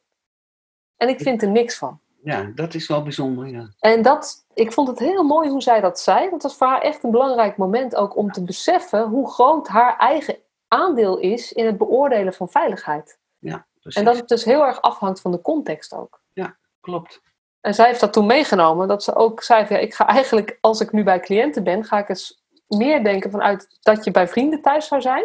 [0.97, 2.01] en ik vind er niks van.
[2.25, 3.69] Ja, dat is wel bijzonder, ja.
[3.79, 6.21] En dat, ik vond het heel mooi hoe zij dat zei.
[6.21, 9.69] Want het was voor haar echt een belangrijk moment ook om te beseffen hoe groot
[9.69, 10.37] haar eigen
[10.69, 13.19] aandeel is in het beoordelen van veiligheid.
[13.39, 14.01] Ja, precies.
[14.01, 16.21] En dat het dus heel erg afhangt van de context ook.
[16.33, 17.23] Ja, klopt.
[17.61, 20.81] En zij heeft dat toen meegenomen, dat ze ook zei: ja, ik ga eigenlijk, als
[20.81, 24.63] ik nu bij cliënten ben, ga ik eens meer denken vanuit dat je bij vrienden
[24.63, 25.25] thuis zou zijn,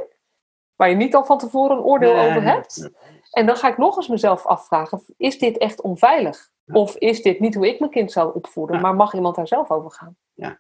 [0.76, 2.90] waar je niet al van tevoren een oordeel over hebt.
[3.32, 6.50] En dan ga ik nog eens mezelf afvragen: is dit echt onveilig?
[6.72, 9.70] Of is dit niet hoe ik mijn kind zou opvoeden, maar mag iemand daar zelf
[9.72, 10.18] over gaan?
[10.34, 10.60] Ja,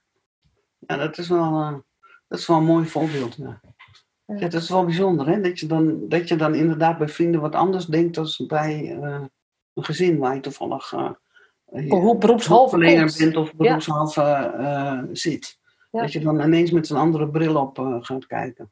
[0.77, 1.73] ja dat, is wel, uh,
[2.27, 3.35] dat is wel een mooi voorbeeld.
[3.35, 3.61] Ja.
[4.25, 5.41] Ja, dat is wel bijzonder, hè?
[5.41, 9.21] Dat je, dan, dat je dan inderdaad bij vrienden wat anders denkt dan bij uh,
[9.73, 11.11] een gezin waar je toevallig uh,
[11.89, 15.05] hoe beroepshalve bent of beroepshalve ja.
[15.11, 15.57] zit.
[15.91, 16.01] Ja.
[16.01, 18.71] Dat je dan ineens met een andere bril op gaat kijken.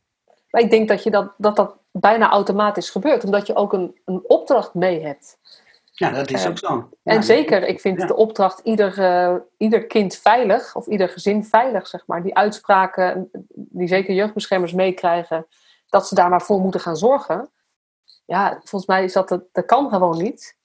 [0.50, 4.00] Maar ik denk dat, je dat, dat dat bijna automatisch gebeurt, omdat je ook een,
[4.06, 5.40] een opdracht mee hebt.
[6.00, 6.89] Ja, dat is ook zo.
[7.04, 11.88] En zeker, ik vind de opdracht ieder, uh, ieder kind veilig, of ieder gezin veilig,
[11.88, 12.24] zeg maar.
[12.24, 15.48] Die uitspraken, die zeker jeugdbeschermers meekrijgen,
[15.86, 17.50] dat ze daar maar voor moeten gaan zorgen.
[18.26, 20.58] Ja, volgens mij is dat, dat kan gewoon niet.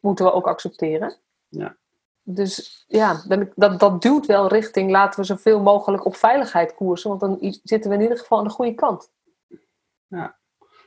[0.00, 1.14] Moeten we ook accepteren.
[1.48, 1.76] Ja.
[2.22, 3.22] Dus ja,
[3.54, 7.90] dat, dat duwt wel richting laten we zoveel mogelijk op veiligheid koersen, want dan zitten
[7.90, 9.10] we in ieder geval aan de goede kant.
[10.06, 10.38] Ja,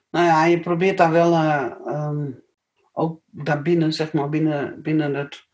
[0.10, 1.32] nou ja, je probeert daar wel.
[1.32, 2.44] Uh, um
[2.94, 5.48] ook daarbinnen, zeg maar, binnen, binnen het,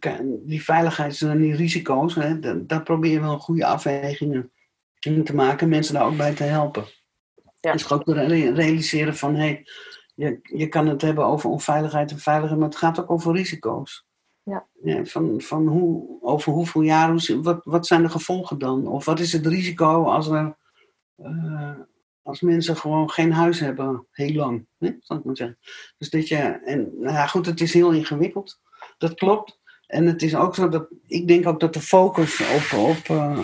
[0.00, 4.52] uh, die veiligheids- en die risico's, hè, daar probeer je wel goede afwegingen
[4.98, 6.84] in te maken, mensen daar ook bij te helpen.
[7.60, 7.72] Ja.
[7.72, 9.66] Dus ook realiseren van, hé, hey,
[10.14, 14.06] je, je kan het hebben over onveiligheid en veiligheid, maar het gaat ook over risico's.
[14.42, 14.66] Ja.
[14.82, 18.86] ja van, van hoe, over hoeveel jaar, hoe, wat, wat zijn de gevolgen dan?
[18.86, 20.56] Of wat is het risico als er
[21.16, 21.74] uh,
[22.28, 24.66] als mensen gewoon geen huis hebben, heel lang.
[24.78, 25.58] Hè, zal ik maar zeggen.
[25.98, 28.60] Dus dat je, en nou ja, goed, het is heel ingewikkeld.
[28.98, 29.60] Dat klopt.
[29.86, 33.38] En het is ook zo dat, ik denk ook dat de focus op, op, uh,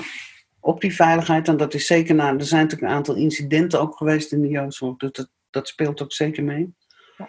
[0.61, 3.97] op die veiligheid, en dat is zeker, nou, er zijn natuurlijk een aantal incidenten ook
[3.97, 6.75] geweest in de jeugdzorg, dus dat, dat speelt ook zeker mee.
[7.19, 7.29] Ja.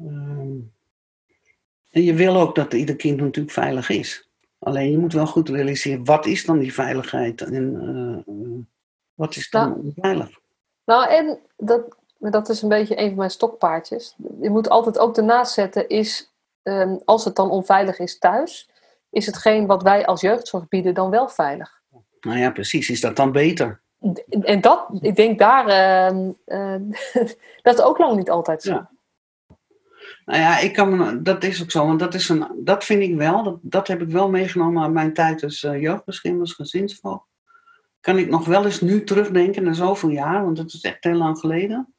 [0.00, 0.72] Um,
[1.90, 4.28] en je wil ook dat ieder kind natuurlijk veilig is.
[4.58, 8.58] Alleen je moet wel goed realiseren, wat is dan die veiligheid en uh, uh,
[9.14, 9.74] wat is dan ja.
[9.74, 10.46] onveilig?
[10.88, 14.14] Nou, en dat, dat is een beetje een van mijn stokpaardjes.
[14.40, 16.32] Je moet altijd ook ernaast zetten, is
[16.62, 18.70] um, als het dan onveilig is thuis,
[19.10, 21.80] is hetgeen wat wij als jeugdzorg bieden dan wel veilig?
[22.20, 22.90] Nou ja, precies.
[22.90, 23.80] Is dat dan beter?
[24.28, 26.18] En dat, ik denk daar, uh,
[26.58, 26.80] uh,
[27.62, 28.72] dat is ook lang niet altijd zo.
[28.72, 28.90] Ja.
[30.24, 31.86] Nou ja, ik kan, dat is ook zo.
[31.86, 34.92] Want dat, is een, dat vind ik wel, dat, dat heb ik wel meegenomen aan
[34.92, 37.27] mijn tijd als uh, jeugdbeschermers, gezinsvolk
[38.00, 41.14] kan ik nog wel eens nu terugdenken na zoveel jaar, want het is echt heel
[41.14, 41.94] lang geleden.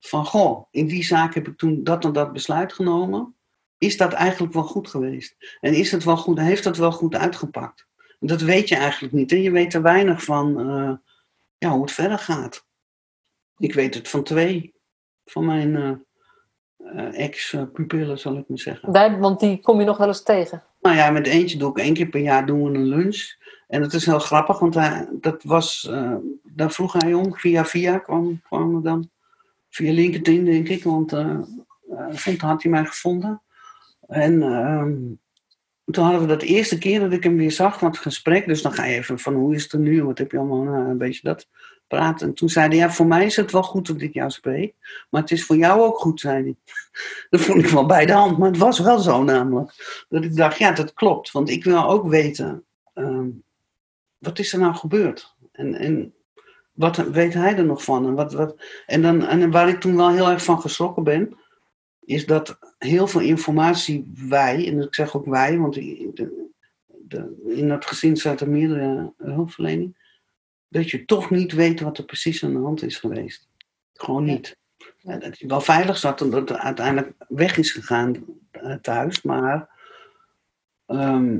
[0.00, 3.36] Van goh, in die zaak heb ik toen dat en dat besluit genomen.
[3.78, 5.56] Is dat eigenlijk wel goed geweest?
[5.60, 7.86] En is het wel goed, heeft het wel goed uitgepakt?
[8.28, 9.32] dat weet je eigenlijk niet.
[9.32, 10.92] En je weet er weinig van uh,
[11.58, 12.66] ja, hoe het verder gaat.
[13.56, 14.74] Ik weet het van twee
[15.24, 15.92] van mijn uh,
[16.78, 18.92] uh, ex-pupillen, zal ik maar zeggen.
[18.92, 20.62] Bij, want die kom je nog wel eens tegen?
[20.82, 23.34] Nou ja, met eentje doe ik één keer per jaar doen we een lunch.
[23.68, 24.74] En dat is heel grappig, want
[25.20, 29.10] dat was, uh, daar vroeg hij om, via via kwam, kwam we dan.
[29.70, 31.38] Via LinkedIn, denk ik, want uh,
[32.10, 33.42] vond, had hij mij gevonden.
[34.08, 34.84] En uh,
[35.84, 38.46] toen hadden we dat eerste keer dat ik hem weer zag, wat gesprek.
[38.46, 40.66] Dus dan ga je even van hoe is het er nu, wat heb je allemaal,
[40.66, 41.48] een beetje dat
[41.92, 44.74] En toen zei hij, ja, voor mij is het wel goed dat ik jou spreek.
[45.10, 46.56] Maar het is voor jou ook goed, zei hij.
[47.30, 50.04] Dat vond ik wel bij de hand, maar het was wel zo namelijk.
[50.08, 51.30] Dat ik dacht, ja, dat klopt.
[51.30, 52.64] Want ik wil ook weten,
[52.94, 53.28] ehm,
[54.18, 55.34] wat is er nou gebeurd?
[55.52, 56.14] En, en
[56.72, 58.06] wat weet hij er nog van?
[58.06, 61.36] En, wat, wat, en, dan, en waar ik toen wel heel erg van geschrokken ben,
[62.04, 68.16] is dat heel veel informatie wij, en ik zeg ook wij, want in dat gezin
[68.16, 70.01] zaten meerdere hulpverlening,
[70.72, 73.48] dat je toch niet weet wat er precies aan de hand is geweest.
[73.92, 74.56] Gewoon niet.
[75.02, 79.22] En dat hij wel veilig zat omdat hij uiteindelijk weg is gegaan eh, thuis.
[79.22, 79.68] Maar
[80.86, 81.38] ehm,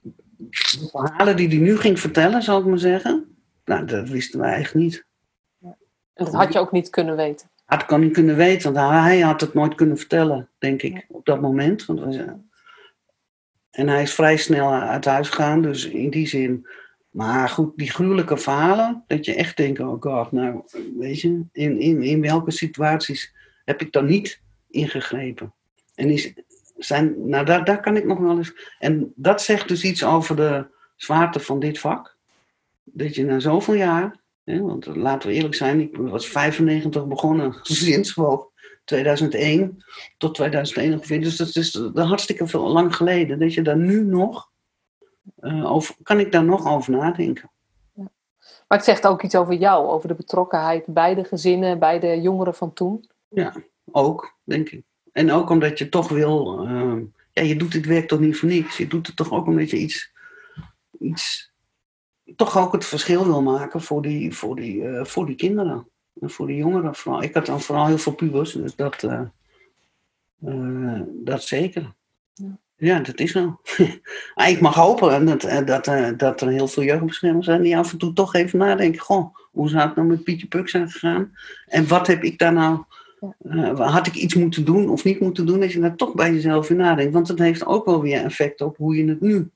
[0.00, 4.54] de verhalen die hij nu ging vertellen, zal ik maar zeggen, nou, dat wisten wij
[4.54, 5.04] echt niet.
[6.14, 7.50] Dat had je ook niet kunnen weten.
[7.64, 11.24] Had ik niet kunnen weten, want hij had het nooit kunnen vertellen, denk ik, op
[11.24, 11.84] dat moment.
[11.84, 12.34] Want we,
[13.70, 16.66] en hij is vrij snel uit huis gegaan, dus in die zin.
[17.16, 20.62] Maar goed, die gruwelijke verhalen, dat je echt denkt, oh god, nou,
[20.98, 24.40] weet je, in, in, in welke situaties heb ik dan niet
[24.70, 25.52] ingegrepen?
[25.94, 26.32] En is,
[26.76, 28.52] zijn, nou, daar, daar kan ik nog wel eens.
[28.78, 32.16] En dat zegt dus iets over de zwaarte van dit vak.
[32.84, 37.52] Dat je na zoveel jaar, hè, want laten we eerlijk zijn, ik was 95 begonnen,
[37.62, 38.54] gezinshoofd.
[38.84, 39.84] 2001
[40.18, 41.20] tot 2001 ongeveer.
[41.20, 43.38] Dus dat is hartstikke veel lang geleden.
[43.38, 44.50] Dat je daar nu nog,
[45.40, 47.50] uh, over, kan ik daar nog over nadenken.
[47.92, 48.10] Ja.
[48.38, 52.20] Maar het zegt ook iets over jou, over de betrokkenheid bij de gezinnen, bij de
[52.20, 53.10] jongeren van toen.
[53.28, 53.54] Ja,
[53.92, 54.82] ook, denk ik.
[55.12, 57.02] En ook omdat je toch wil, uh,
[57.32, 58.76] ja, je doet dit werk toch niet voor niks.
[58.76, 60.12] Je doet het toch ook omdat je iets,
[60.98, 61.52] iets
[62.36, 65.88] toch ook het verschil wil maken voor die, voor die, uh, voor die kinderen.
[66.20, 67.22] En voor de jongeren vooral.
[67.22, 69.06] Ik had dan vooral heel veel pubers, dus dat,
[71.24, 71.94] dat zeker.
[72.34, 72.58] Ja.
[72.76, 72.98] Ja.
[72.98, 73.60] dat is zo.
[74.34, 77.92] maar ik mag hopen dat, dat, uh, dat er heel veel jeugdbeschermers zijn die af
[77.92, 79.00] en toe toch even nadenken.
[79.00, 81.32] Goh, hoe zou het nou met Pietje Puk zijn gegaan?
[81.66, 82.84] En wat heb ik daar nou...
[83.38, 83.74] Ja.
[83.74, 85.60] had ik iets moeten doen of niet moeten doen?
[85.60, 87.12] Dat je daar toch bij jezelf in nadenkt.
[87.12, 89.50] Want dat heeft ook wel weer effect op hoe je het nu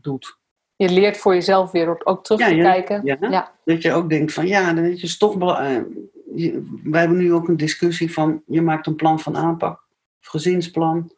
[0.00, 0.40] doet
[0.82, 3.00] je leert voor jezelf weer ook terug te kijken.
[3.04, 5.78] Ja, ja, Dat je ook denkt van ja, dan is toch uh,
[6.82, 9.80] wij hebben nu ook een discussie van je maakt een plan van aanpak,
[10.20, 11.12] gezinsplan.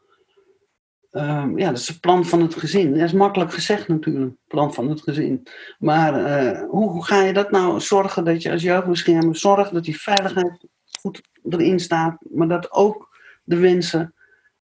[1.14, 2.90] Uh, ja, dat is het plan van het gezin.
[2.92, 5.46] Dat is makkelijk gezegd natuurlijk, plan van het gezin.
[5.78, 9.84] Maar uh, hoe, hoe, ga je dat nou zorgen dat je als jeugdbeschermer zorgt dat
[9.84, 10.66] die veiligheid
[11.00, 14.14] goed erin staat, maar dat ook de wensen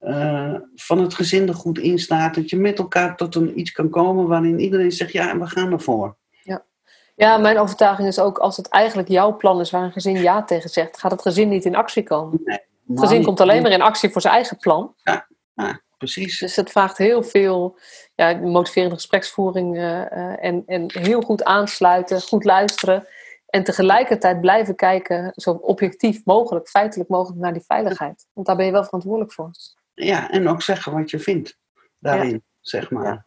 [0.02, 2.36] uh, van het gezin er goed in staat.
[2.36, 5.72] Dat je met elkaar tot een iets kan komen waarin iedereen zegt, ja, we gaan
[5.72, 6.16] ervoor.
[6.44, 6.66] Ja.
[7.16, 10.44] ja, mijn overtuiging is ook, als het eigenlijk jouw plan is waar een gezin ja
[10.44, 12.42] tegen zegt, gaat het gezin niet in actie komen.
[12.44, 14.94] Nee, het gezin komt alleen maar in actie voor zijn eigen plan.
[15.04, 16.40] Ja, ja precies.
[16.40, 17.80] Dus het vraagt heel veel
[18.16, 23.08] ja, motiverende gespreksvoering uh, en, en heel goed aansluiten, goed luisteren.
[23.46, 28.28] En tegelijkertijd blijven kijken, zo objectief mogelijk, feitelijk mogelijk, naar die veiligheid.
[28.34, 29.52] Want daar ben je wel verantwoordelijk voor.
[29.94, 31.58] Ja, en ook zeggen wat je vindt
[32.00, 33.26] daarin, zeg maar.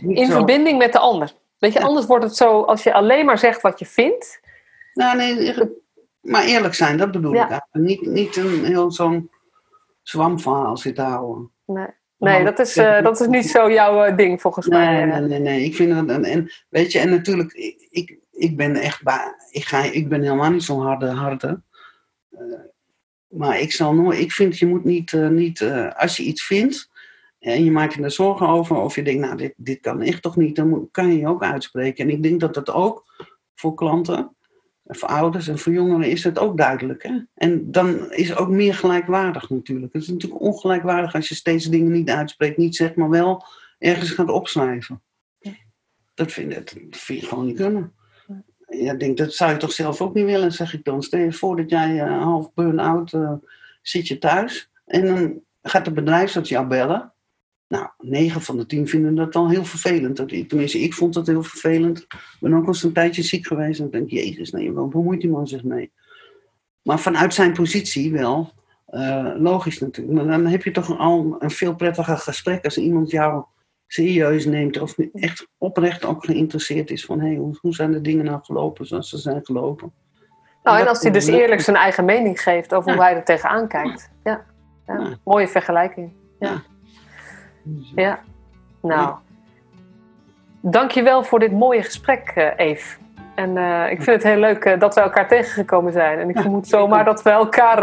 [0.00, 1.32] In verbinding met de ander.
[1.58, 4.40] Weet je, anders wordt het zo, als je alleen maar zegt wat je vindt.
[4.94, 5.54] Nou, nee,
[6.20, 9.30] maar eerlijk zijn, dat bedoel ik Niet, niet een heel zo'n
[10.02, 11.52] zwamverhaal zitten houden.
[11.64, 11.98] Nee.
[12.20, 15.04] Nee, dat is, uh, dat is niet zo jouw uh, ding volgens nee, mij.
[15.04, 15.64] Nee, nee, nee.
[15.64, 17.52] Ik vind dat, en, en weet je, en natuurlijk,
[17.90, 19.00] ik, ik ben echt,
[19.50, 21.62] ik, ga, ik ben helemaal niet zo'n harde, harde.
[22.30, 22.40] Uh,
[23.28, 25.62] maar ik zal nooit, ik vind je moet niet, uh, niet
[25.96, 26.90] als je iets vindt
[27.38, 30.22] en je maakt je er zorgen over, of je denkt, nou, dit, dit kan echt
[30.22, 32.04] toch niet, dan moet, kan je je ook uitspreken.
[32.04, 33.04] En ik denk dat dat ook
[33.54, 34.36] voor klanten,
[34.90, 37.02] voor ouders en voor jongeren is het ook duidelijk.
[37.02, 37.18] Hè?
[37.34, 39.92] En dan is het ook meer gelijkwaardig natuurlijk.
[39.92, 43.44] Het is natuurlijk ongelijkwaardig als je steeds dingen niet uitspreekt, niet zegt, maar wel
[43.78, 45.02] ergens gaat opschrijven.
[46.14, 47.92] Dat vind, dat vind je gewoon niet kunnen
[48.70, 51.02] ja, denk, dat zou je toch zelf ook niet willen, zeg ik dan.
[51.02, 53.32] Stel je voor dat jij uh, half burn-out uh,
[53.82, 57.12] zit je thuis en dan gaat de bedrijfsarts jou bellen.
[57.70, 60.16] Nou, 9 van de 10 vinden dat dan heel vervelend.
[60.16, 61.98] Dat, tenminste, ik vond dat heel vervelend.
[61.98, 65.20] Ik ben ook eens een tijdje ziek geweest en ik denk, jezus, nee, waarom bemoeit
[65.20, 65.92] die man zich mee?
[66.82, 68.52] Maar vanuit zijn positie wel,
[68.90, 70.16] uh, logisch natuurlijk.
[70.16, 73.44] Maar dan heb je toch al een veel prettiger gesprek als iemand jou
[73.86, 78.24] serieus neemt of echt oprecht ook geïnteresseerd is van hey, hoe, hoe zijn de dingen
[78.24, 79.92] nou gelopen zoals ze zijn gelopen.
[80.62, 83.68] Nou, en, als hij dus eerlijk zijn eigen mening geeft over hoe hij er tegenaan
[83.68, 84.10] kijkt.
[84.24, 84.44] Ja.
[84.86, 85.18] ja.
[85.24, 86.12] Mooie vergelijking.
[86.38, 86.62] Ja.
[87.94, 88.18] Ja.
[88.82, 89.14] Nou.
[90.60, 92.96] Dankjewel voor dit mooie gesprek, uh, Eve.
[93.34, 96.18] En uh, ik vind het heel leuk uh, dat we elkaar tegengekomen zijn.
[96.18, 97.80] En ik vermoed zomaar dat we elkaar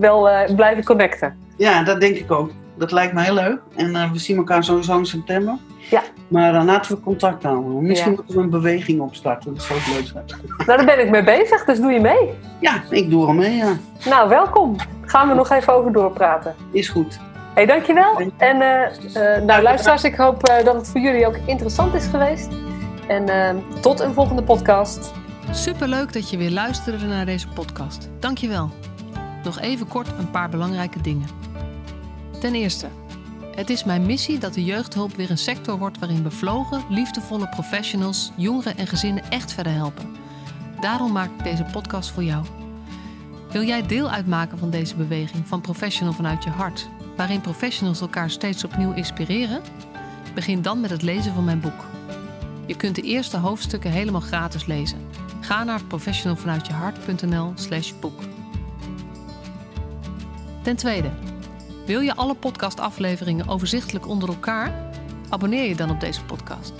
[0.00, 1.38] wel blijven connecten.
[1.56, 3.60] Ja, dat denk ik ook dat lijkt me heel leuk.
[3.76, 5.54] En we zien elkaar sowieso in september.
[5.90, 6.02] Ja.
[6.28, 7.82] Maar dan laten we contact houden.
[7.82, 9.54] Misschien moeten we een beweging opstarten.
[9.54, 10.24] Dat zou ook leuk zijn.
[10.66, 12.30] Nou, daar ben ik mee bezig, dus doe je mee?
[12.60, 13.76] Ja, ik doe er mee, ja.
[14.04, 14.76] Nou, welkom.
[15.00, 16.54] Gaan we nog even over doorpraten.
[16.72, 17.20] Is goed.
[17.54, 18.20] Hé, hey, dankjewel.
[18.36, 22.48] En uh, uh, nou, luisteraars, ik hoop dat het voor jullie ook interessant is geweest.
[23.08, 25.12] En tot een volgende podcast.
[25.50, 28.08] Superleuk dat je weer luisterde naar deze podcast.
[28.18, 28.70] Dankjewel.
[29.44, 31.28] Nog even kort een paar belangrijke dingen.
[32.40, 32.86] Ten eerste,
[33.54, 38.32] het is mijn missie dat de jeugdhulp weer een sector wordt waarin bevlogen, liefdevolle professionals
[38.36, 40.16] jongeren en gezinnen echt verder helpen.
[40.80, 42.44] Daarom maak ik deze podcast voor jou.
[43.50, 48.30] Wil jij deel uitmaken van deze beweging van Professional vanuit je hart, waarin professionals elkaar
[48.30, 49.62] steeds opnieuw inspireren?
[50.34, 51.84] Begin dan met het lezen van mijn boek.
[52.66, 54.98] Je kunt de eerste hoofdstukken helemaal gratis lezen.
[55.40, 58.20] Ga naar professionalvanuitjehart.nl/slash boek.
[60.62, 61.10] Ten tweede,
[61.86, 64.92] wil je alle podcastafleveringen overzichtelijk onder elkaar?
[65.28, 66.72] Abonneer je dan op deze podcast.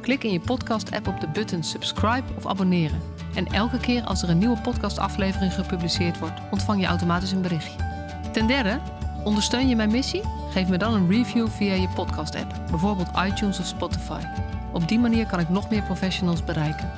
[0.00, 3.00] Klik in je podcast-app op de button subscribe of abonneren.
[3.34, 7.90] En elke keer als er een nieuwe podcastaflevering gepubliceerd wordt, ontvang je automatisch een berichtje.
[8.32, 8.80] Ten derde,
[9.24, 10.22] ondersteun je mijn missie?
[10.50, 14.20] Geef me dan een review via je podcast-app, bijvoorbeeld iTunes of Spotify.
[14.72, 16.90] Op die manier kan ik nog meer professionals bereiken.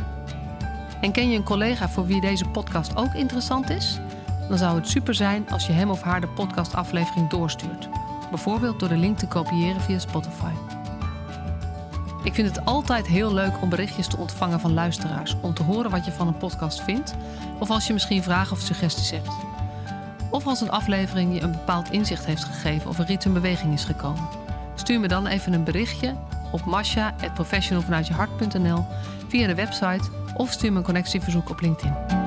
[1.01, 3.99] En ken je een collega voor wie deze podcast ook interessant is?
[4.49, 7.89] Dan zou het super zijn als je hem of haar de podcastaflevering doorstuurt.
[8.31, 10.53] Bijvoorbeeld door de link te kopiëren via Spotify.
[12.23, 15.91] Ik vind het altijd heel leuk om berichtjes te ontvangen van luisteraars om te horen
[15.91, 17.15] wat je van een podcast vindt,
[17.59, 19.54] of als je misschien vragen of suggesties hebt.
[20.35, 23.73] Of als een aflevering je een bepaald inzicht heeft gegeven of er iets in beweging
[23.73, 24.29] is gekomen.
[24.75, 26.15] Stuur me dan even een berichtje
[26.53, 28.85] op masha.professionalvanuitjehart.nl
[29.29, 32.24] via de website of stuur me een connectieverzoek op LinkedIn.